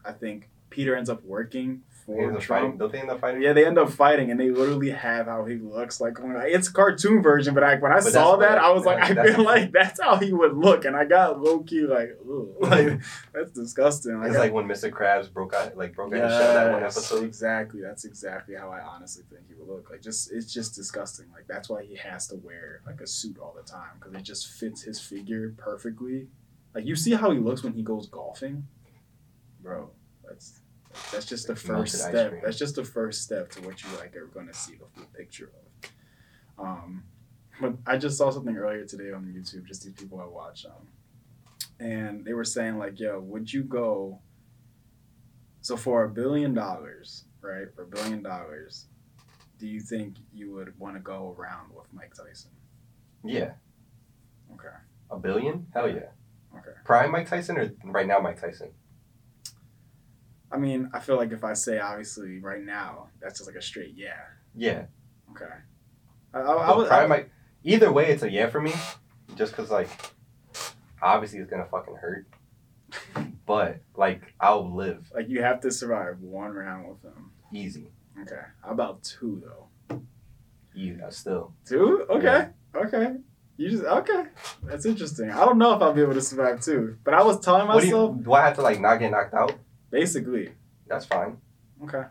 [0.03, 2.45] I think Peter ends up working for Trump.
[2.45, 2.79] fighting.
[2.79, 3.43] Don't they end up fighting?
[3.43, 6.19] Yeah, they end up fighting and they literally have how he looks like.
[6.21, 9.19] Like, It's cartoon version, but I, when I But saw that, I was like, like,
[9.19, 12.19] I feel like that's how he would look, and I got low key like,
[12.61, 13.01] like
[13.33, 14.23] that's disgusting.
[14.25, 14.91] It's I- like when Mr.
[14.91, 17.25] Krabs broke out, like broke out his shell that one Yes, episode.
[17.25, 17.81] Exactly.
[17.81, 19.91] That's exactly how I honestly think he would look.
[19.91, 21.27] Like, just it's just disgusting.
[21.33, 24.23] Like that's why he has to wear like a suit all the time because it
[24.23, 26.29] just fits his figure perfectly.
[26.75, 28.67] Like you see how he looks when he goes golfing,
[29.63, 29.91] bro.
[30.27, 30.61] That's
[31.11, 32.43] that's just the first step.
[32.43, 35.07] That's just the first step to what you like are going to see the full
[35.17, 35.51] picture
[36.59, 36.65] of.
[36.65, 37.05] Um,
[37.61, 39.67] but I just saw something earlier today on YouTube.
[39.67, 40.89] Just these people I watch, um,
[41.81, 44.21] and they were saying like, "Yo, would you go?"
[45.61, 47.67] So for a billion dollars, right?
[47.75, 48.87] For a billion dollars,
[49.59, 52.51] do you think you would want to go around with Mike Tyson?
[53.25, 53.53] Yeah,
[54.55, 54.75] Okay.
[55.11, 55.67] a billion?
[55.73, 56.11] Hell yeah.
[56.59, 56.73] Okay.
[56.85, 58.71] Prime Mike Tyson or right now Mike Tyson?
[60.53, 63.63] I mean, I feel like if I say obviously right now, that's just like a
[63.63, 64.21] straight yeah.
[64.55, 64.85] Yeah.
[65.31, 65.47] Okay.
[66.35, 67.31] I, I, I But was, Prime Mike.
[67.65, 68.73] Either way, it's a yeah for me.
[69.37, 69.89] Just cause like,
[71.01, 72.27] obviously it's gonna fucking hurt.
[73.45, 77.33] But like, I'll live like you have to survive one round with them.
[77.53, 77.89] easy.
[78.21, 78.41] Okay.
[78.63, 80.03] How about two though?
[80.77, 81.01] Easy.
[81.11, 81.53] Still.
[81.67, 82.07] Two?
[82.09, 82.49] Okay.
[82.75, 83.17] Okay.
[83.57, 84.25] You just okay.
[84.63, 85.31] That's interesting.
[85.31, 87.81] I don't know if I'll be able to survive two, but I was telling What
[87.81, 88.23] do myself you?
[88.25, 89.55] Do I have to like not get knocked out?
[89.93, 90.51] Basically
[90.89, 91.37] That's fine.
[91.85, 92.03] Okay.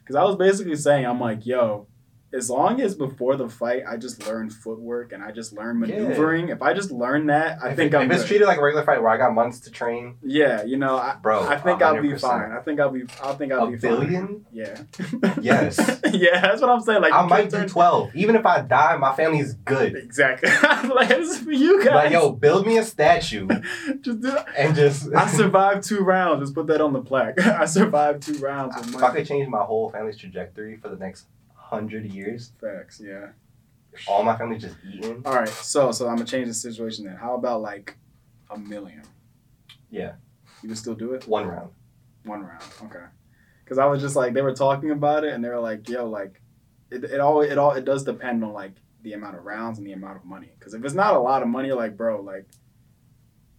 [0.00, 1.88] Because I was basically saying, I'm like, yo,
[2.34, 5.98] as long as before the fight I just learn footwork and I just learn Yeah.
[6.02, 8.28] maneuvering, if I just learn that, I if think it- I'm If it's good.
[8.28, 11.16] treated like a regular fight where I got months to train, yeah, you know, I,
[11.20, 11.42] bro.
[11.46, 12.52] I think i will be fine.
[12.52, 13.02] I think I'll be.
[13.22, 14.26] I think I'll A be billion?
[14.26, 14.44] fine.
[14.52, 14.76] Yeah.
[15.40, 15.78] Yes.
[16.12, 17.02] yeah, that's what I'm saying.
[17.02, 18.14] Like I might do twelve.
[18.14, 19.96] Even if I die, my family's good.
[19.96, 20.50] Exactly.
[20.94, 21.10] like
[21.42, 21.94] for you guys.
[21.94, 23.48] Like, yo, build me a statue
[24.00, 25.12] just do and just.
[25.14, 26.42] I survived two rounds.
[26.42, 27.40] Just put that on the plaque.
[27.40, 28.76] I survived two rounds.
[28.76, 31.26] with if my I could change my whole family's trajectory for the next
[31.72, 33.00] hundred years, facts.
[33.04, 33.28] Yeah.
[34.08, 35.22] all my family just eating.
[35.24, 37.16] All right, so so I'm gonna change the situation then.
[37.16, 37.96] How about like
[38.50, 39.02] a million?
[39.90, 40.12] Yeah.
[40.62, 41.70] You would still do it One round.
[42.24, 43.04] one round, okay?
[43.64, 46.06] Because I was just like they were talking about it and they were like, yo,
[46.08, 46.40] like
[46.90, 49.86] it, it all it all it does depend on like the amount of rounds and
[49.86, 50.50] the amount of money.
[50.58, 52.46] Because if it's not a lot of money, like bro, like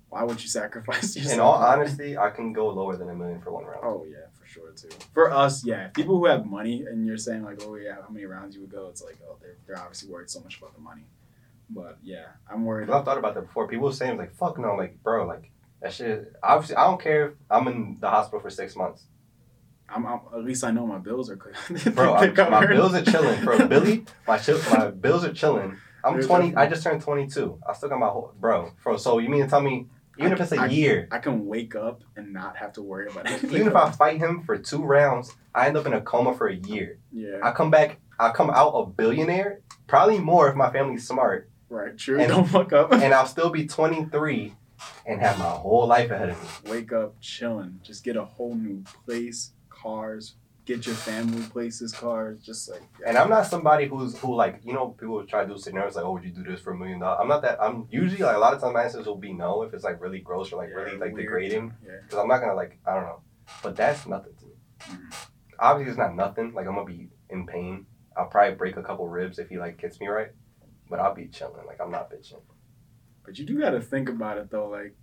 [0.09, 1.33] why would you sacrifice yourself?
[1.33, 3.81] In all honesty, I can go lower than a million for one round.
[3.83, 4.89] Oh yeah, sure too.
[5.13, 5.87] For us, yeah.
[5.87, 8.71] People who have money and you're saying like, oh yeah, how many rounds you would
[8.71, 8.87] go?
[8.89, 11.03] It's like, oh, they're they're obviously worried so much about the money.
[11.69, 12.89] But yeah, I'm worried.
[12.89, 13.67] I've thought about that before.
[13.67, 15.49] People were saying like, "Fuck no!" Like, bro, like
[15.81, 16.33] that shit.
[16.43, 19.05] Obviously, I don't care if I'm in the hospital for six months,
[19.89, 21.55] I'm, I'm at least I know my bills are clear.
[21.93, 22.13] bro.
[22.15, 23.67] I'm, my bills are chilling, bro.
[23.67, 25.77] Billy, my chil- my bills are chilling.
[26.03, 26.53] I'm There's 20.
[26.53, 27.59] a- I just turned 22.
[27.67, 28.71] I still got my whole, bro.
[28.83, 31.45] Bro, so you mean to tell me, even if it's a I- year, I can
[31.45, 33.51] wake up and not have to worry about anything.
[33.51, 36.47] even if I fight him for two rounds, I end up in a coma for
[36.47, 36.99] a year.
[37.11, 41.49] yeah, I come back, I come out a billionaire, probably more if my family's smart,
[41.69, 42.19] right, true.
[42.19, 42.91] and- Don't fuck up.
[42.93, 44.53] and I'll still be 23
[45.05, 46.71] and have my whole life ahead of me.
[46.71, 47.79] wake up chilling.
[47.83, 50.35] Just get a whole new place, cars.
[50.65, 52.41] Get your family places, cars.
[52.41, 55.57] Just like And I'm not somebody who's who like you know people try to do
[55.57, 57.19] scenarios like oh would you do this for a million dollars?
[57.21, 57.61] I'm not that.
[57.61, 59.99] I'm usually like a lot of times my answers will be no if it's like
[60.01, 61.25] really gross or like Yeah, really like weird.
[61.25, 61.91] degrading Yeah.
[62.03, 63.21] because I'm not gonna like I don't know.
[63.61, 64.51] But that's nothing to me.
[64.79, 65.27] Mhm.
[65.59, 66.53] Obviously, it's not nothing.
[66.53, 67.85] Like I'm gonna be in pain.
[68.15, 70.31] I'll probably break a couple ribs if he like hits me right,
[70.89, 71.65] but I'll be chilling.
[71.65, 72.41] Like I'm not bitching.
[73.25, 74.67] But you do got to think about it though.
[74.69, 74.95] Like,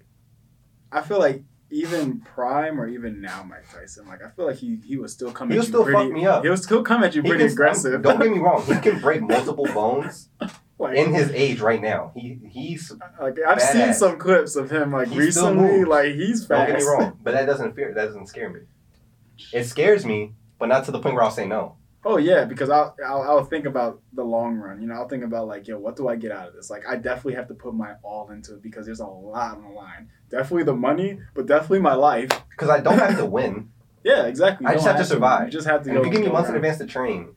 [0.93, 4.79] I feel like even Prime or even now Mike Tyson, like I feel like he
[4.85, 5.53] he would still coming.
[5.53, 5.99] He'll at you still pretty.
[5.99, 6.45] fuck me up.
[6.45, 8.03] He'll still come at you He pretty can- aggressive.
[8.03, 8.65] Don't get me wrong.
[8.67, 10.29] He can break multiple bones
[10.79, 12.13] Like in his age right now.
[12.17, 15.85] He he's like I've seen some clips of him like recently.
[15.85, 18.61] Like he's don't get me wrong, but that doesn't fear that doesn't scare me.
[19.53, 21.77] It scares me, but not to the point where I'll say no.
[22.05, 24.81] Oh yeah, because I'll, I'll I'll think about the long run.
[24.81, 26.71] You know, I'll think about like, yo, what do I get out of this?
[26.71, 29.63] Like, I definitely have to put my all into it because there's a lot on
[29.65, 30.09] the line.
[30.31, 32.31] Definitely the money, but definitely my life.
[32.51, 33.71] Because I don't have to win.
[34.03, 34.65] Yeah, exactly.
[34.65, 35.45] You I just don't have to survive.
[35.45, 35.91] You just have to.
[35.91, 37.35] If you give me months in advance to train,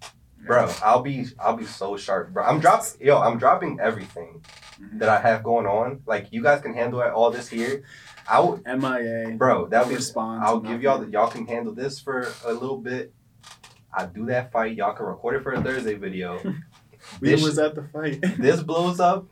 [0.48, 2.42] bro, I'll be I'll be so sharp, bro.
[2.46, 4.46] I'm dropping yo, I'm dropping everything
[4.82, 5.00] Mhm.
[5.00, 6.04] that I have going on.
[6.06, 7.84] Like you guys can handle it all this here.
[8.26, 9.36] I would, MIA.
[9.38, 9.68] bro.
[9.68, 9.96] That'll be.
[9.96, 10.42] respond.
[10.42, 13.14] I'll give y'all the, y'all can handle this for a little bit.
[13.96, 14.76] I do that fight.
[14.76, 16.40] Y'all can record it for a Thursday video.
[17.20, 18.22] We this- was at the fight.
[18.40, 19.26] this blows up,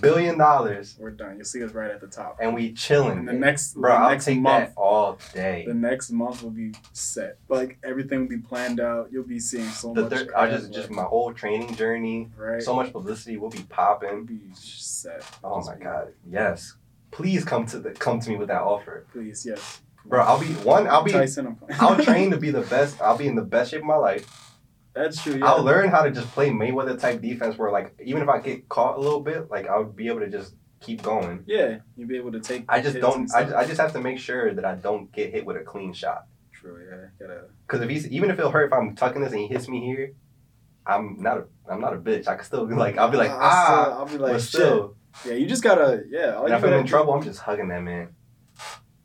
[0.00, 1.36] billion dollars, We're done.
[1.36, 2.36] You'll see us right at the top.
[2.40, 3.18] and we chilling.
[3.20, 5.64] And the next, bro, the I'll next take month, that all day.
[5.66, 7.38] the next month will be set.
[7.48, 9.08] Like everything will be planned out.
[9.10, 10.10] You'll be seeing so The much.
[10.12, 12.28] thir- I just crap, just my whole training journey.
[12.36, 12.62] right.
[12.62, 14.24] So much publicity will be You'll popping.
[14.24, 15.24] be set.
[15.42, 16.76] Oh Just my be- god, yes.
[17.10, 19.80] Please come to the come to me with that offer, Please, yes.
[20.04, 20.22] Bro.
[20.22, 20.86] I'll be one.
[20.86, 21.12] I'll be.
[21.12, 21.58] Tyson.
[21.78, 23.00] I'll train to be the best.
[23.00, 24.50] I'll be in the best shape of my life.
[24.92, 25.36] That's true.
[25.36, 25.46] Yeah.
[25.46, 28.68] I'll learn how to just play Mayweather type defense, where like even if I get
[28.68, 31.44] caught a little bit, like I'll be able to just keep going.
[31.46, 32.64] Yeah, you'll be able to take.
[32.68, 33.32] I just don't.
[33.34, 35.60] I just, I just have to make sure that I don't get hit with a
[35.60, 36.24] clean shot.
[36.52, 36.78] True.
[36.90, 37.26] Yeah.
[37.26, 37.44] Gotta.
[37.66, 39.80] Because if he's even if it'll hurt if I'm tucking this and he hits me
[39.80, 40.12] here,
[40.86, 42.26] I'm not a I'm not a bitch.
[42.26, 44.42] I can still be like I'll be like I'll ah, still- I'll be like but
[44.42, 44.96] still.
[45.24, 46.02] Yeah, you just gotta.
[46.08, 46.34] Yeah.
[46.36, 48.14] all And if I'm in trouble, I'm just hugging that man.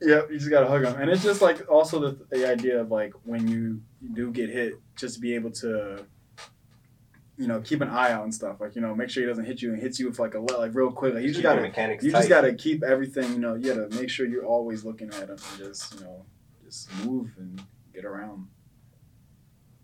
[0.01, 2.91] Yeah, you just gotta hug him, and it's just like also the the idea of
[2.91, 3.81] like when you
[4.13, 6.05] do get hit, just to be able to.
[7.37, 8.61] You know, keep an eye out and stuff.
[8.61, 10.39] Like you know, make sure he doesn't hit you and hits you with like a
[10.39, 11.13] le- like real quick.
[11.15, 12.19] Like you just Keep gotta, mechanics you tight.
[12.19, 13.29] just gotta keep everything.
[13.33, 16.25] You know, you gotta make sure you're always looking at him and just you know,
[16.63, 17.61] just move and
[17.93, 18.47] get around.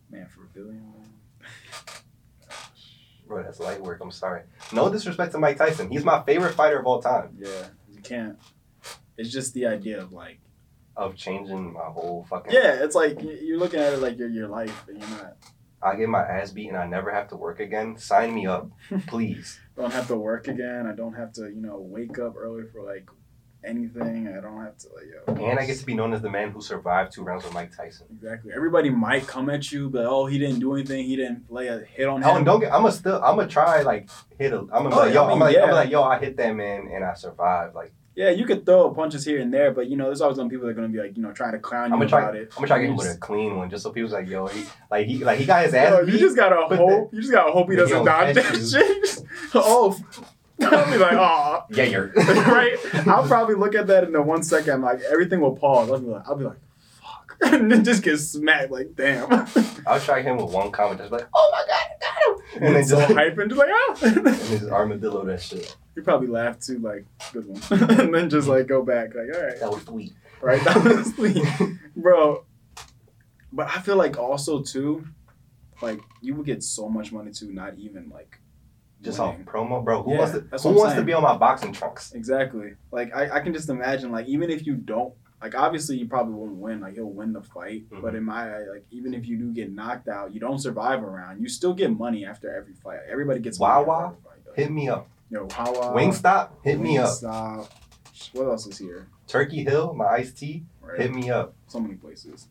[0.10, 0.76] Man, for a billion.
[0.82, 1.10] Man.
[3.28, 4.00] Bro, that's light work.
[4.02, 4.44] I'm sorry.
[4.72, 5.90] No disrespect to Mike Tyson.
[5.90, 7.36] He's my favorite fighter of all time.
[7.38, 7.50] Yeah,
[7.94, 8.38] you can't.
[9.22, 10.40] It's just the idea of like,
[10.98, 12.52] Of changing my whole fucking.
[12.52, 15.38] yeah, it's like you're looking at it like you're your life, but you're not.
[15.84, 17.98] I get my ass beat and I never have to work again.
[17.98, 18.70] Sign me up,
[19.08, 19.60] please.
[19.76, 20.86] Don't have to work again.
[20.86, 23.10] I don't have to, you know, wake up early for like
[23.64, 24.28] anything.
[24.28, 25.06] I don't have to, like,
[25.40, 25.50] yo.
[25.50, 27.76] And I get to be known as the man who survived two rounds with Mike
[27.76, 28.08] Tyson.
[28.12, 28.52] Exactly.
[28.56, 31.06] Everybody might come at you, but oh, he didn't do anything.
[31.06, 32.38] He didn't lay a hit on Oh, him.
[32.38, 32.72] and don't get.
[32.74, 33.24] I'm gonna still.
[33.24, 34.60] I'm gonna try like hit a.
[34.60, 35.24] I'm gonna be Oh, like yo.
[35.24, 35.58] I mean, I'm like.
[35.58, 36.04] I'm like yo.
[36.04, 37.74] I hit that man and I survived.
[37.76, 40.50] Like yeah, you could throw punches here and there, but you know, there's always some
[40.50, 42.36] people that are gonna be like, you know, trying to clown you I'm try- about
[42.36, 42.50] it.
[42.52, 44.48] I'm gonna try to get him with a clean one, just so people's like yo.
[44.48, 46.14] He like he like he got his ass Yo, beat.
[46.14, 47.14] you just gotta hope.
[47.14, 49.26] You just gotta hope he doesn't dodge that shit.
[49.56, 49.98] oh,
[50.62, 52.78] I'll be like, oh, yeah, you're right.
[53.08, 54.74] I'll probably look at that in the one second.
[54.74, 55.90] I'm like, everything will pause.
[55.90, 56.60] I'll be like, I'll be like,
[57.02, 58.72] fuck, and then just get smacked.
[58.72, 59.48] Like, damn.
[59.88, 61.88] I'll try him with one comment, just like, oh my god,
[62.28, 63.98] I and And then so just hype and just like, ah.
[64.04, 65.76] and just armadillo that shit.
[65.96, 67.62] you probably laugh too, like, good one,
[68.00, 70.14] and then just like go back, like, all right, That was sweet.
[70.42, 71.44] right, that was sweet,
[71.96, 72.46] bro.
[73.54, 75.06] But I feel like also too,
[75.82, 78.40] like you would get so much money too, not even like
[79.02, 80.04] Just off promo, bro.
[80.04, 80.40] Who Yeah, wants to?
[80.40, 82.14] Who what I'm wants to be on my boxing trunks?
[82.14, 82.74] Exactly.
[82.92, 86.34] Like I, I can just imagine like even if you don't like obviously you probably
[86.36, 88.02] won't win like he'll win the fight Mhm.
[88.02, 91.02] but in my eye, like even if you do get knocked out you don't survive
[91.04, 94.06] a round you still get money after every fight everybody gets money Wawa?
[94.06, 94.54] after every fight, though.
[94.62, 95.08] Hit me up.
[95.30, 97.10] yo Wawa Wingstop, hit me up.
[97.10, 97.70] Wingstop.
[98.34, 101.54] what else is here Turkey Hill, my iced tea, right hit me up.
[101.68, 102.48] so many places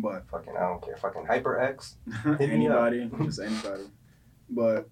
[0.00, 0.96] but Fucking, I don't care.
[0.96, 1.94] Fucking HyperX.
[2.38, 2.84] Hit me up.
[2.92, 3.84] anybody just anybody
[4.50, 4.88] but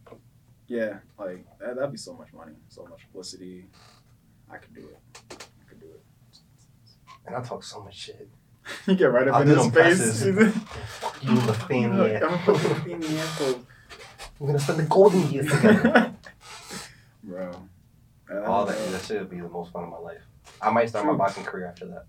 [0.66, 3.66] yeah like that, that'd be so much money so much publicity
[4.50, 4.98] I could do it
[5.30, 6.02] I could do it
[7.26, 8.28] And I talk so much shit.
[8.86, 10.22] You get right up I'll in his face.
[11.00, 12.16] Fuck you, the family.
[12.16, 13.60] I'm gonna put the thing in the asshole.
[14.38, 16.12] We're gonna spend the golden years together.
[17.24, 17.52] Bro.
[18.44, 20.20] All that, that should be the most fun of my life.
[20.60, 22.06] I might start my boxing career after that.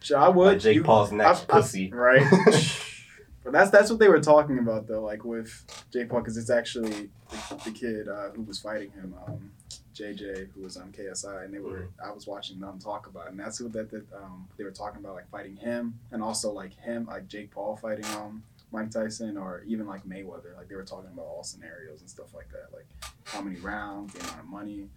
[0.00, 0.46] Sure, I would.
[0.54, 1.92] Like Jake You- Paul's next I- I- pussy.
[1.92, 2.22] right.
[3.44, 6.50] but that's that's what they were talking about though, like with Jake Paul, because it's
[6.50, 7.10] actually
[7.50, 9.52] the, the kid uh, who was fighting him, um,
[9.98, 11.88] JJ, who was on KSI, and they were.
[12.00, 12.08] Mm-hmm.
[12.08, 14.70] I was watching them talk about, it, and that's what that, that um, they were
[14.70, 18.90] talking about, like fighting him, and also like him, like Jake Paul fighting um Mike
[18.90, 20.56] Tyson, or even like Mayweather.
[20.56, 22.86] Like they were talking about all scenarios and stuff like that, like
[23.24, 24.88] how many rounds, the amount of money.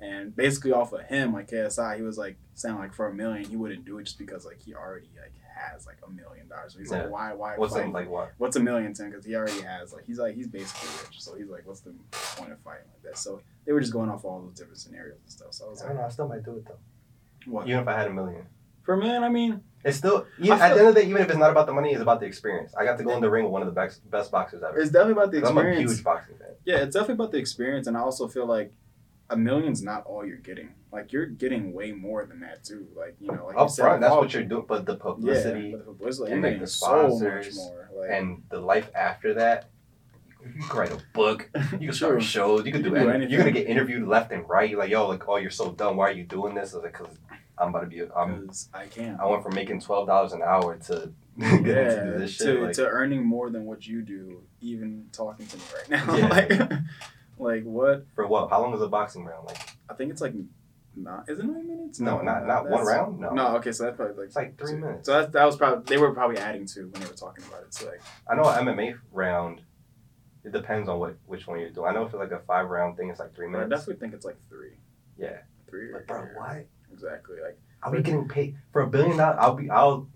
[0.00, 3.48] And basically off of him, like KSI, he was like saying like for a million
[3.48, 6.72] he wouldn't do it just because like he already like has like a million dollars.
[6.74, 7.02] So he's Yeah.
[7.02, 7.56] like, why, why?
[7.56, 7.92] What's fight?
[7.92, 8.32] like what?
[8.38, 9.10] what's a million to him?
[9.10, 11.20] Because he already has like he's like he's basically rich.
[11.22, 11.94] So he's like, what's the
[12.36, 13.18] point of fighting like that?
[13.18, 15.52] So they were just going off all those different scenarios and stuff.
[15.52, 16.06] So I was I like, don't know.
[16.06, 16.78] I still might do it though.
[17.52, 18.46] what Even if I had a million.
[18.82, 21.20] For men, I mean, It's still yeah, at feel- the end of the day, even
[21.22, 22.74] if it's not about the money, it's about the experience.
[22.74, 24.78] I got to go in the ring with one of the best best boxers ever.
[24.78, 25.92] it's definitely about the 'Cause I'm a experience.
[25.92, 26.48] huge boxing fan.
[26.64, 28.72] Yeah, it's definitely about the experience, and I also feel like
[29.30, 30.70] a million's not all you're getting.
[30.92, 32.86] Like you're getting way more than that too.
[32.96, 34.64] Like you know, like you Up said, front, that's what you're doing.
[34.66, 37.90] But the publicity Yeah, but the publicity, and, like, the so sponsors more.
[37.94, 39.68] Like, and the life after that,
[40.42, 41.50] you can write a book.
[41.72, 42.64] You can start shows.
[42.64, 43.30] You can You do, can do anything.
[43.30, 44.76] You're gonna get interviewed left and right.
[44.76, 45.96] Like yo, like oh, you're so dumb.
[45.96, 46.74] Why are you doing this?
[46.74, 47.18] I like, cause
[47.58, 48.02] I'm about to be.
[48.16, 48.50] I'm.
[48.72, 49.18] I can.
[49.20, 52.46] I went from making twelve dollars an hour to getting yeah, to do this shit.
[52.46, 56.16] to, like, to earning more than what you do, even talking to me right now.
[56.16, 56.28] Yeah.
[56.58, 56.72] like,
[57.38, 58.06] like what?
[58.14, 58.50] for what?
[58.50, 59.46] How long is a boxing round?
[59.46, 60.34] Like I think it's like
[60.96, 61.28] not.
[61.28, 62.00] Is it nine minutes?
[62.00, 63.20] no, not not one round.
[63.20, 64.78] No, No, okay, so that's probably like it's like three two.
[64.78, 65.06] minutes.
[65.06, 67.62] So that that was probably they were probably adding to when they were talking about
[67.62, 67.74] it.
[67.74, 69.62] So like I know an MMA round.
[70.44, 71.84] It depends on what which one you do.
[71.84, 73.66] I know if it's like a five round thing, it's like three minutes.
[73.72, 74.78] I definitely think it's like three,
[75.18, 75.90] Yeah, three.
[75.92, 76.66] but bro, what?
[76.92, 77.36] Exactly.
[77.42, 79.36] Like I'll be getting paid for a billion dollars.
[79.40, 80.08] I'll be I'll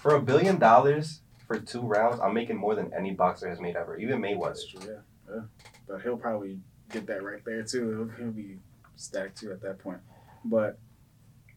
[0.00, 2.20] for a billion dollars for two rounds.
[2.20, 3.96] I'm making more than any boxer has made ever.
[3.98, 4.70] Even that's Mayweather.
[4.70, 4.80] true.
[4.84, 4.98] Yeah, yeah.
[5.88, 6.58] But he'll probably
[6.90, 7.90] get that right there too.
[8.16, 8.58] He'll, he'll be
[8.96, 9.98] stacked too at that point.
[10.44, 10.78] But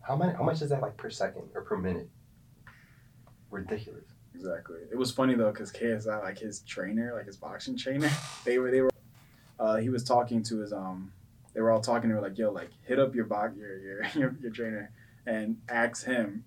[0.01, 0.33] How many?
[0.33, 2.09] How much is that like per second or per minute?
[3.51, 4.05] Ridiculous.
[4.33, 4.79] Exactly.
[4.91, 8.09] It was funny though because KSI, like his trainer, like his boxing trainer,
[8.45, 8.91] they were they were.
[9.59, 11.11] Uh, he was talking to his um.
[11.53, 12.09] They were all talking.
[12.09, 14.91] They were like, "Yo, like hit up your box your your your, your trainer
[15.25, 16.43] and ask him,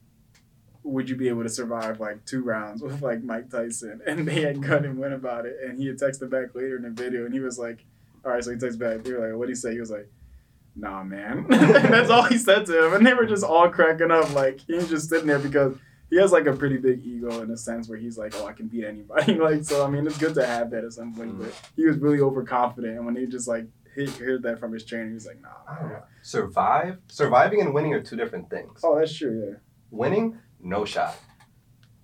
[0.83, 4.43] would you be able to survive like two rounds with like Mike Tyson?" And they
[4.43, 5.57] had cut and went about it.
[5.65, 7.85] And he had texted back later in the video, and he was like,
[8.25, 9.05] "All right." So he texted back.
[9.05, 10.11] They were like, "What would he say?" He was like.
[10.81, 11.39] Nah, man.
[11.51, 14.33] and that's all he said to him, and they were just all cracking up.
[14.33, 15.75] Like he was just sitting there because
[16.09, 18.53] he has like a pretty big ego in a sense where he's like, oh, I
[18.53, 19.35] can beat anybody.
[19.35, 21.37] like, so I mean, it's good to have that at some point.
[21.37, 21.39] Mm.
[21.41, 24.85] But he was really overconfident, and when he just like he heard that from his
[24.85, 25.49] trainer, he was like, nah.
[25.69, 26.03] I don't know.
[26.23, 26.99] Survive.
[27.09, 28.81] Surviving and winning are two different things.
[28.85, 29.49] Oh, that's true.
[29.49, 29.57] Yeah.
[29.91, 31.17] Winning, no shot.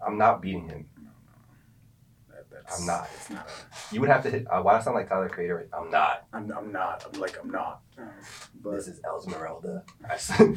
[0.06, 0.86] I'm not beating him.
[0.98, 1.10] No,
[2.30, 3.08] no, that, I'm not.
[3.14, 3.48] It's not.
[3.48, 4.46] A, You would have to hit.
[4.50, 5.68] Uh, why do I sound like Tyler Creator?
[5.72, 6.26] I'm not.
[6.32, 7.04] I'm, I'm not.
[7.12, 7.80] I'm like I'm not.
[7.98, 8.10] Um,
[8.62, 9.82] But this is Esmeralda.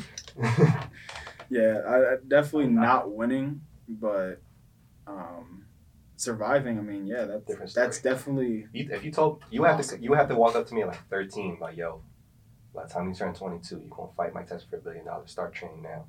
[1.50, 4.42] yeah, I, I definitely not winning, but
[5.06, 5.66] um,
[6.16, 6.78] surviving.
[6.78, 8.14] I mean, yeah, that's Different that's story.
[8.14, 10.82] definitely You, if you told you have to you have to walk up to me
[10.82, 12.02] at like 13, like yo,
[12.76, 15.32] by the time you turn 22, you gonna fight Mike Tyson for a billion dollars.
[15.32, 16.06] Start training now.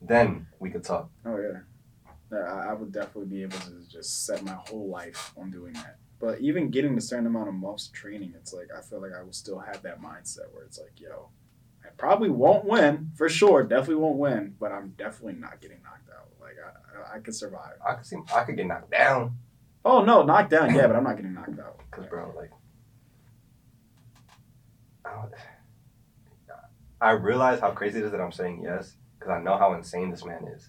[0.00, 1.10] Then we could talk.
[1.24, 5.50] Oh yeah, I, I would definitely be able to just set my whole life on
[5.50, 5.96] doing that.
[6.20, 9.22] But even getting a certain amount of months training, it's like I feel like I
[9.22, 11.28] will still have that mindset where it's like, yo,
[11.84, 16.08] I probably won't win for sure, definitely won't win, but I'm definitely not getting knocked
[16.10, 16.28] out.
[16.40, 17.74] Like I, I, I could survive.
[17.86, 19.36] I could see I could get knocked down.
[19.84, 21.80] Oh no, knocked down, yeah, but I'm not getting knocked out.
[21.90, 22.50] Cause bro, like,
[25.04, 25.26] I,
[27.00, 30.10] I realize how crazy it is that I'm saying yes, because I know how insane
[30.10, 30.68] this man is.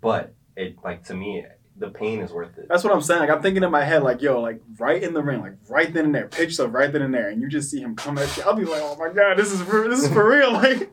[0.00, 1.44] But it, like, to me,
[1.76, 2.66] the pain is worth it.
[2.68, 3.20] That's what I'm saying.
[3.20, 5.92] Like I'm thinking in my head, like yo, like right in the ring, like right
[5.92, 8.18] then and there, pitch stuff right then and there, and you just see him come
[8.18, 8.42] at you.
[8.42, 10.52] I'll be like, oh my god, this is for, this is for real.
[10.60, 10.92] Like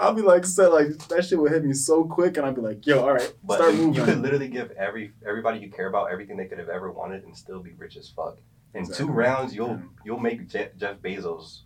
[0.00, 2.62] I'll be like, so like that shit would hit me so quick, and I'd be
[2.62, 3.94] like, yo, all right, But start you- moving.
[3.94, 7.24] you could literally give every everybody you care about everything they could have ever wanted
[7.24, 8.38] and still be rich as fuck.
[8.74, 9.06] In Exactly.
[9.06, 11.60] two rounds, you'll you'll make Je- Jeff Bezos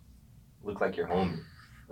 [0.63, 1.39] look like your homie.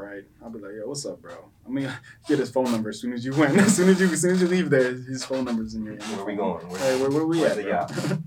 [0.01, 0.23] Right?
[0.43, 1.33] I'll be like, yo, what's up, bro?
[1.65, 1.91] I mean,
[2.27, 3.57] get his phone number as soon as you win.
[3.59, 5.95] As soon as you, as soon as you leave there, his phone number's in your.
[5.95, 6.67] Where we going?
[6.67, 7.55] Where- Hey, where, where we at?
[7.93, 8.17] bro?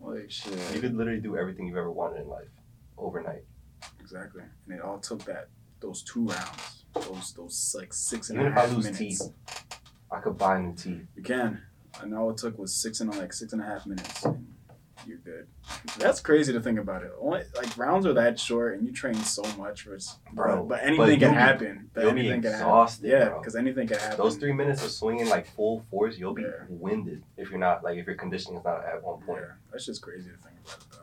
[0.14, 0.58] like shit.
[0.74, 2.48] You could literally do everything you've ever wanted in life
[2.96, 3.42] overnight.
[4.00, 5.48] Exactly, and it all took that
[5.80, 8.98] those two rounds, those those like six and a Even if I lose minutes.
[8.98, 9.22] teeth.
[10.10, 11.02] I could buy new teeth.
[11.16, 11.62] You can.
[12.00, 14.46] And all it took was six and like six and a half minutes, and
[15.06, 15.46] you're good.
[15.98, 17.12] That's crazy to think about it.
[17.20, 20.68] Only like rounds are that short, and you train so much for it's, Bro, But
[20.68, 21.90] but anything you'll can happen.
[21.94, 22.94] But you'll be anything can happen.
[23.02, 24.16] Yeah, because anything can happen.
[24.18, 26.64] Those three minutes of swinging like full force, you'll be Yeah.
[26.68, 29.40] winded if you're not like if your conditioning is not at one point.
[29.42, 30.98] Yeah, that's just crazy to think about it though.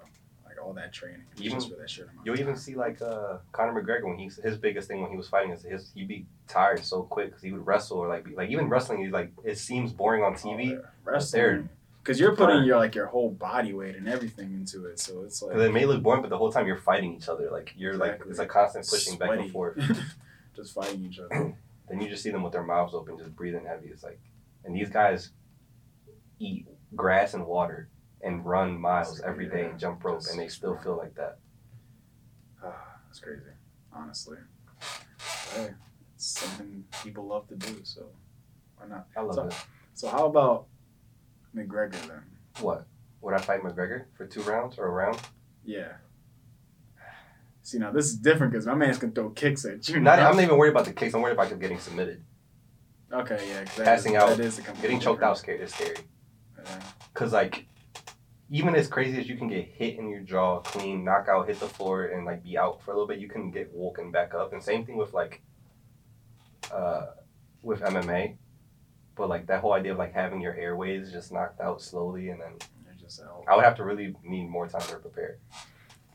[0.45, 2.25] Like all that training, Even- for that shit amount.
[2.25, 5.27] You'll even see like uh Conor McGregor when he's his biggest thing when he was
[5.29, 8.35] fighting is his he'd be tired so quick because he would wrestle or like be,
[8.35, 10.75] like even wrestling he's like it seems boring on Oh, TV yeah.
[10.75, 11.69] they're- wrestling.
[12.03, 15.41] Because you're putting your like your whole body weight and everything into it, so it's
[15.41, 17.73] like because it may look boring but the whole time you're fighting each other like
[17.78, 19.78] you're like it's a constant pushing back and forth.
[20.55, 21.55] just fighting each other.
[21.89, 23.88] then you just see them with their mouths open just breathing heavy.
[23.88, 24.19] It's like
[24.65, 25.30] and these guys
[26.39, 27.88] eat grass and water
[28.21, 31.38] and run miles every day and jump rope and they still feel like that.
[32.63, 33.43] Ah, That's crazy,
[33.93, 34.38] honestly.
[35.55, 35.69] Hey,
[36.15, 38.07] it's something people love to do, so
[38.78, 39.07] why not?
[39.15, 39.55] I love So- it.
[39.95, 40.65] So how about
[41.56, 42.24] McGregor then?
[42.62, 42.88] What?
[43.22, 45.20] Would I fight McGregor for two rounds or a round?
[45.64, 45.93] Yeah.
[47.62, 49.99] See now this is different because my man's gonna throw kicks at you.
[50.01, 50.20] Not.
[50.20, 51.14] I'm not even worried about the kicks.
[51.14, 52.24] I'm worried about him getting submitted.
[53.12, 53.64] Okay, yeah.
[53.84, 55.95] Passing is- out, That is a Getting choked out scary is scary.
[56.58, 56.80] Yeah.
[57.14, 57.68] Cause like,
[58.49, 61.60] even as crazy as you can get hit in your jaw, clean, knock out, hit
[61.60, 64.34] the floor, and like be out for a little bit, you can get woken back
[64.34, 64.51] up.
[64.51, 65.41] And same thing with like,
[66.74, 67.08] uh,
[67.62, 68.36] with MMA.
[69.16, 72.41] But like that whole idea of like having your airways just knocked out slowly, and
[72.41, 72.53] then.
[73.47, 75.38] I would have to really need more time to prepare.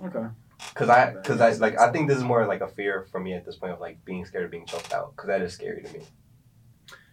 [0.04, 0.26] Okay.
[0.74, 3.34] Cause I, cause I like I think this is more like a fear for me
[3.34, 5.14] at this point of like being scared of being choked out.
[5.14, 6.00] Cause that is scary to me.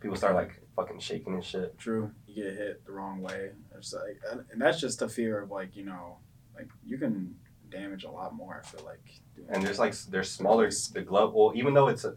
[0.02, 1.78] People start like fucking shaking and shit.
[1.78, 2.12] True.
[2.28, 3.52] You get hit the wrong way.
[3.78, 6.18] It's like, and and that's just a fear of like you know,
[6.56, 7.36] like you can
[7.70, 8.62] damage a lot more.
[8.64, 9.04] I feel like.
[9.50, 12.16] and there's like there's smaller the glove well even though it's a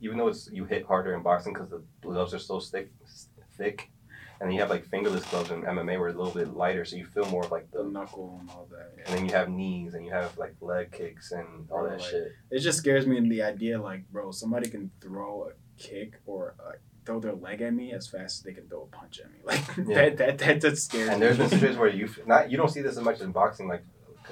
[0.00, 2.90] even though it's you hit harder in boxing because the gloves are so thick
[3.56, 3.90] thick
[4.40, 6.96] and you have like fingerless gloves in MMA where it's a little bit lighter so
[6.96, 8.92] you feel more of like the the knuckle and all that.
[9.04, 12.00] and then you have knees and you have like leg kicks and all that Right.
[12.02, 16.20] shit It just scares me in the idea like, bro, somebody can throw a kick
[16.26, 16.72] or uh,
[17.04, 19.38] throw their leg at me as fast as they can throw a punch at me.
[19.44, 19.96] Like Yeah.
[20.10, 22.82] that, that, that, that scares and there's been situations where you not you don't see
[22.82, 23.82] this as much in boxing like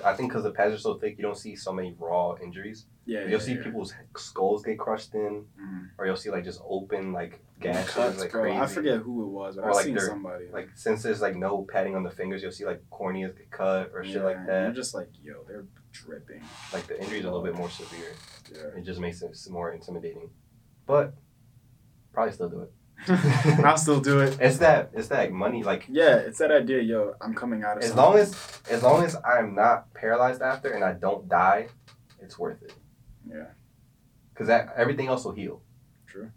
[0.05, 2.87] I think because the pads are so thick you don't see so many raw injuries
[3.07, 3.63] yeah, you'll yeah, see yeah.
[3.63, 5.91] people's skulls get crushed in Mhm.
[5.99, 8.43] or you'll see like just open like gashes Cuts, like bro.
[8.43, 10.47] crazy I forget who it was, but Or I've like seen somebody.
[10.53, 13.91] like since there's like no padding on the fingers, you'll see like corneas get cut
[13.95, 14.63] or shit like that.
[14.65, 16.43] You're just like, yo, they're dripping.
[16.73, 18.13] Like the injury's a little bit more severe.
[18.53, 18.79] Yeah.
[18.79, 20.29] It just makes it more intimidating.
[20.85, 21.15] But
[22.13, 22.73] probably still do it.
[23.65, 24.39] I'll still do it.
[24.41, 25.63] It's that it's that money.
[25.63, 27.15] Like Yeah, it's that idea, yo.
[27.21, 27.83] I'm coming out of.
[27.83, 28.05] as something.
[28.05, 31.69] long as as long as I'm not paralyzed after and I don't die,
[32.21, 32.73] it's worth it.
[33.29, 33.45] Yeah.
[34.35, 35.63] Cause that everything else will heal.
[36.07, 36.31] True.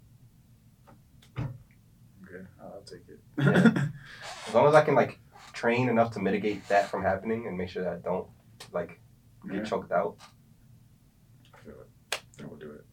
[1.38, 3.20] Okay, I'll take it.
[3.38, 3.86] Yeah.
[4.48, 5.18] As long as I can like
[5.52, 8.26] train enough to mitigate that from happening and make sure that I don't
[8.72, 9.00] like
[9.46, 9.62] get Yeah.
[9.64, 10.16] choked out.
[11.54, 12.20] I feel it.
[12.42, 12.84] I will do it.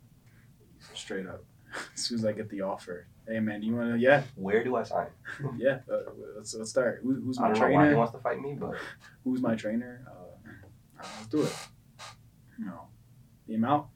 [0.93, 1.43] Straight up.
[1.95, 3.07] As soon as I get the offer.
[3.27, 3.97] Hey man, you wanna?
[3.97, 5.07] Yeah, Where do I sign?
[5.57, 5.79] yeah.
[5.91, 5.97] Uh,
[6.37, 7.01] let's let's start.
[7.03, 7.97] Who, who's I my why he trainer?
[7.97, 8.75] wants to fight me, but
[9.23, 10.05] Who's my trainer?
[10.09, 10.51] Uh,
[10.97, 11.55] let's do it.
[12.57, 12.87] You know,
[13.47, 13.87] the amount,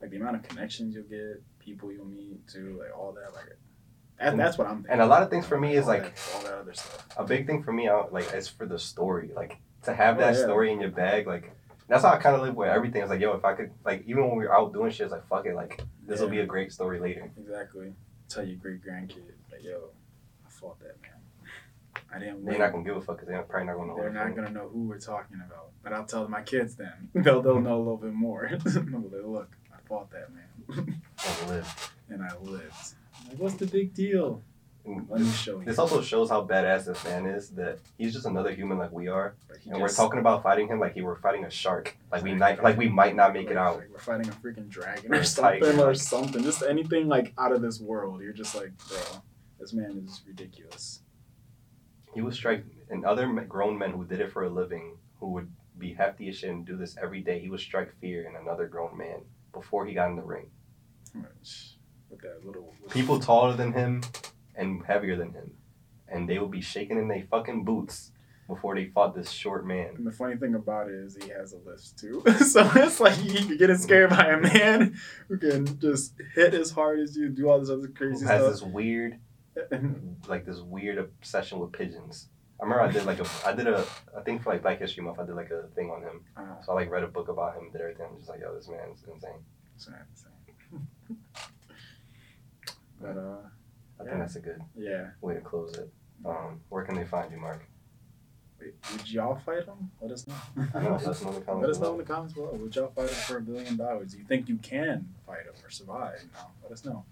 [0.00, 3.32] like the amount of connections you'll get, people you'll meet, to like all that.
[3.34, 3.46] Like,
[4.18, 4.76] that, And- that's what I'm.
[4.76, 4.92] Thinking.
[4.92, 7.06] and a lot of things for me is all like that, all that other stuff.
[7.16, 10.34] a big thing for me out like is for the story like to have that
[10.34, 10.44] Oh, yeah.
[10.44, 11.50] story in your bag like
[11.88, 14.02] that's how i kind of live with everything it's like yo if i could like
[14.06, 16.32] even when we were out doing shit it's like fuck it like this will Yeah.
[16.32, 17.92] be a great story later Exactly.
[18.28, 19.22] Tell your great grandkid,
[19.52, 19.90] like, yo,
[20.46, 21.10] I fought that man.
[22.12, 24.10] I didn't they're not gonna give a fuck because they're probably not gonna know They're
[24.10, 27.10] not gonna know who we're talking about, but I'll tell my kids then.
[27.14, 27.64] They'll they'll mm-hmm.
[27.64, 28.48] know a little bit more.
[28.64, 30.78] They'll be like, Look, I fought that man, is,
[31.40, 31.92] and live.
[32.08, 32.94] and I lived.
[33.28, 34.42] Like, what's the big deal?
[34.86, 35.64] And Let me this, show you.
[35.64, 39.08] this also shows how badass this man is that he's just another human like we
[39.08, 39.34] are
[39.70, 42.62] and we're talking about fighting him like he were fighting a shark like we might
[42.62, 45.80] like we might not make it out Like we're fighting a freaking dragon Or something
[45.80, 46.42] or something.
[46.42, 48.20] Just anything like out of this world.
[48.20, 48.98] You're just like, bro,
[49.58, 51.00] this man is ridiculous.
[52.14, 55.50] he would strike and other grown men who did it for a living who would
[55.78, 58.66] be hefty as shit and do this every day he would strike fear in another
[58.68, 59.20] grown man
[59.52, 60.46] before he got in the ring
[62.10, 64.02] With that little people taller than him
[64.56, 65.52] and heavier than him,
[66.08, 68.12] and they would be shaking in their fucking boots
[68.46, 69.94] before they fought this short man.
[69.96, 72.22] And the funny thing about it is he has a list too.
[72.46, 74.96] so it's like you can get scared by a man
[75.28, 78.40] who can just hit as hard as you, do all this other Who crazy has
[78.42, 78.52] stuff.
[78.52, 79.18] this weird,
[80.28, 82.28] like this weird obsession with pigeons.
[82.60, 83.84] I remember I did like a, I did a,
[84.16, 86.20] I think for like Black History Month, I did like a thing on him.
[86.36, 88.06] Uh, So I like read a book about him, did everything.
[88.10, 89.30] I'm just like, yo, this man's insane.
[89.76, 90.86] same, same.
[93.00, 93.36] but uh,
[94.00, 94.08] I Yeah.
[94.10, 95.10] think that's a good yeah.
[95.20, 95.92] way to close it.
[96.24, 97.62] Um, where can they find you, Mark?
[98.60, 99.90] Wait, would y'all fight him?
[100.00, 100.34] Let us know.
[100.56, 100.64] Know.
[100.74, 101.66] Let us know in the comments.
[101.66, 101.92] Let us know below.
[101.92, 102.50] in the comments below.
[102.54, 104.12] Would y'all fight him for a billion dollars?
[104.12, 106.24] Do you think you can fight him or survive?
[106.34, 107.04] Know, let us know.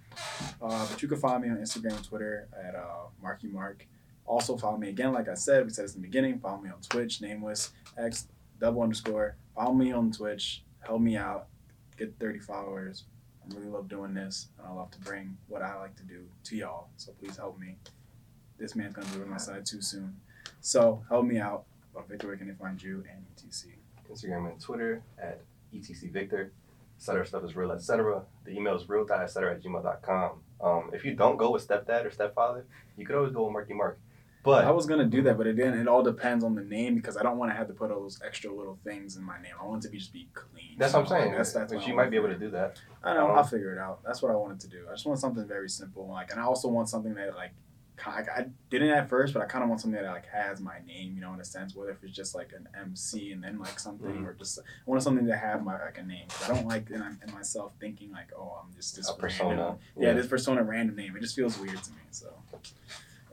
[0.63, 3.87] Uh, but you can find me on Instagram and Twitter at uh, Marky Mark.
[4.25, 6.39] Also follow me again, like I said, we said this in the beginning.
[6.39, 8.29] Follow me on Twitch, nameless x
[8.61, 9.37] double underscore.
[9.55, 10.63] Follow me on Twitch.
[10.79, 11.49] Help me out.
[11.99, 13.05] Get 30 followers.
[13.45, 16.27] I really love doing this, and I love to bring what I like to do
[16.45, 16.89] to y'all.
[16.97, 17.77] So please help me.
[18.59, 20.17] This man's gonna be on my side too soon.
[20.61, 21.65] So help me out.
[21.95, 23.67] But Victor, where can they find you and ETC?
[24.11, 25.41] Instagram and Twitter at
[25.75, 26.53] etc victor.
[26.99, 27.27] Etc.
[27.27, 28.23] stuff is real, etc.
[28.45, 29.55] The email is real etc.
[29.55, 30.31] at gmail.com.
[30.61, 32.65] Um, if you don't go with stepdad or stepfather,
[32.97, 33.99] you could always go with Marky Mark.
[34.45, 37.17] But I was gonna do that, but again, it all depends on the name because
[37.17, 39.53] I don't want to have to put all those extra little things in my name.
[39.61, 40.75] I want it to be just be clean.
[40.79, 41.33] that's what I'm you saying.
[41.35, 42.81] That's that's Like, what she might be able to do that.
[43.05, 43.31] I know.
[43.31, 44.03] Um, I'll figure it out.
[44.05, 44.87] That's what I wanted to do.
[44.91, 47.53] I just want something very simple, like, and I also want something that like
[48.05, 51.15] I didn't at first, but I kind of want something that like has my name,
[51.15, 51.77] you know, in a sense.
[51.77, 54.27] Whether if it's just like an MC and then like something, Mhm.
[54.27, 56.27] or just I want something to have my like a name.
[56.45, 59.51] I don't like in, in myself thinking like, oh, I'm just this A persona.
[59.51, 61.15] random- Yeah, this persona random name.
[61.17, 61.99] It just feels weird to me.
[62.11, 62.35] So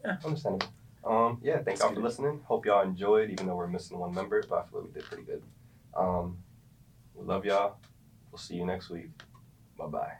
[0.05, 0.67] yeah, Understandable.
[1.03, 2.41] Um, yeah, thank Let's y'all for listening.
[2.45, 5.05] Hope y'all enjoyed, even though we're missing one member, but I feel like we did
[5.05, 5.41] pretty good.
[5.95, 6.37] Um,
[7.15, 7.77] we love y'all.
[8.31, 9.09] We'll see you next week.
[9.77, 10.19] Bye bye.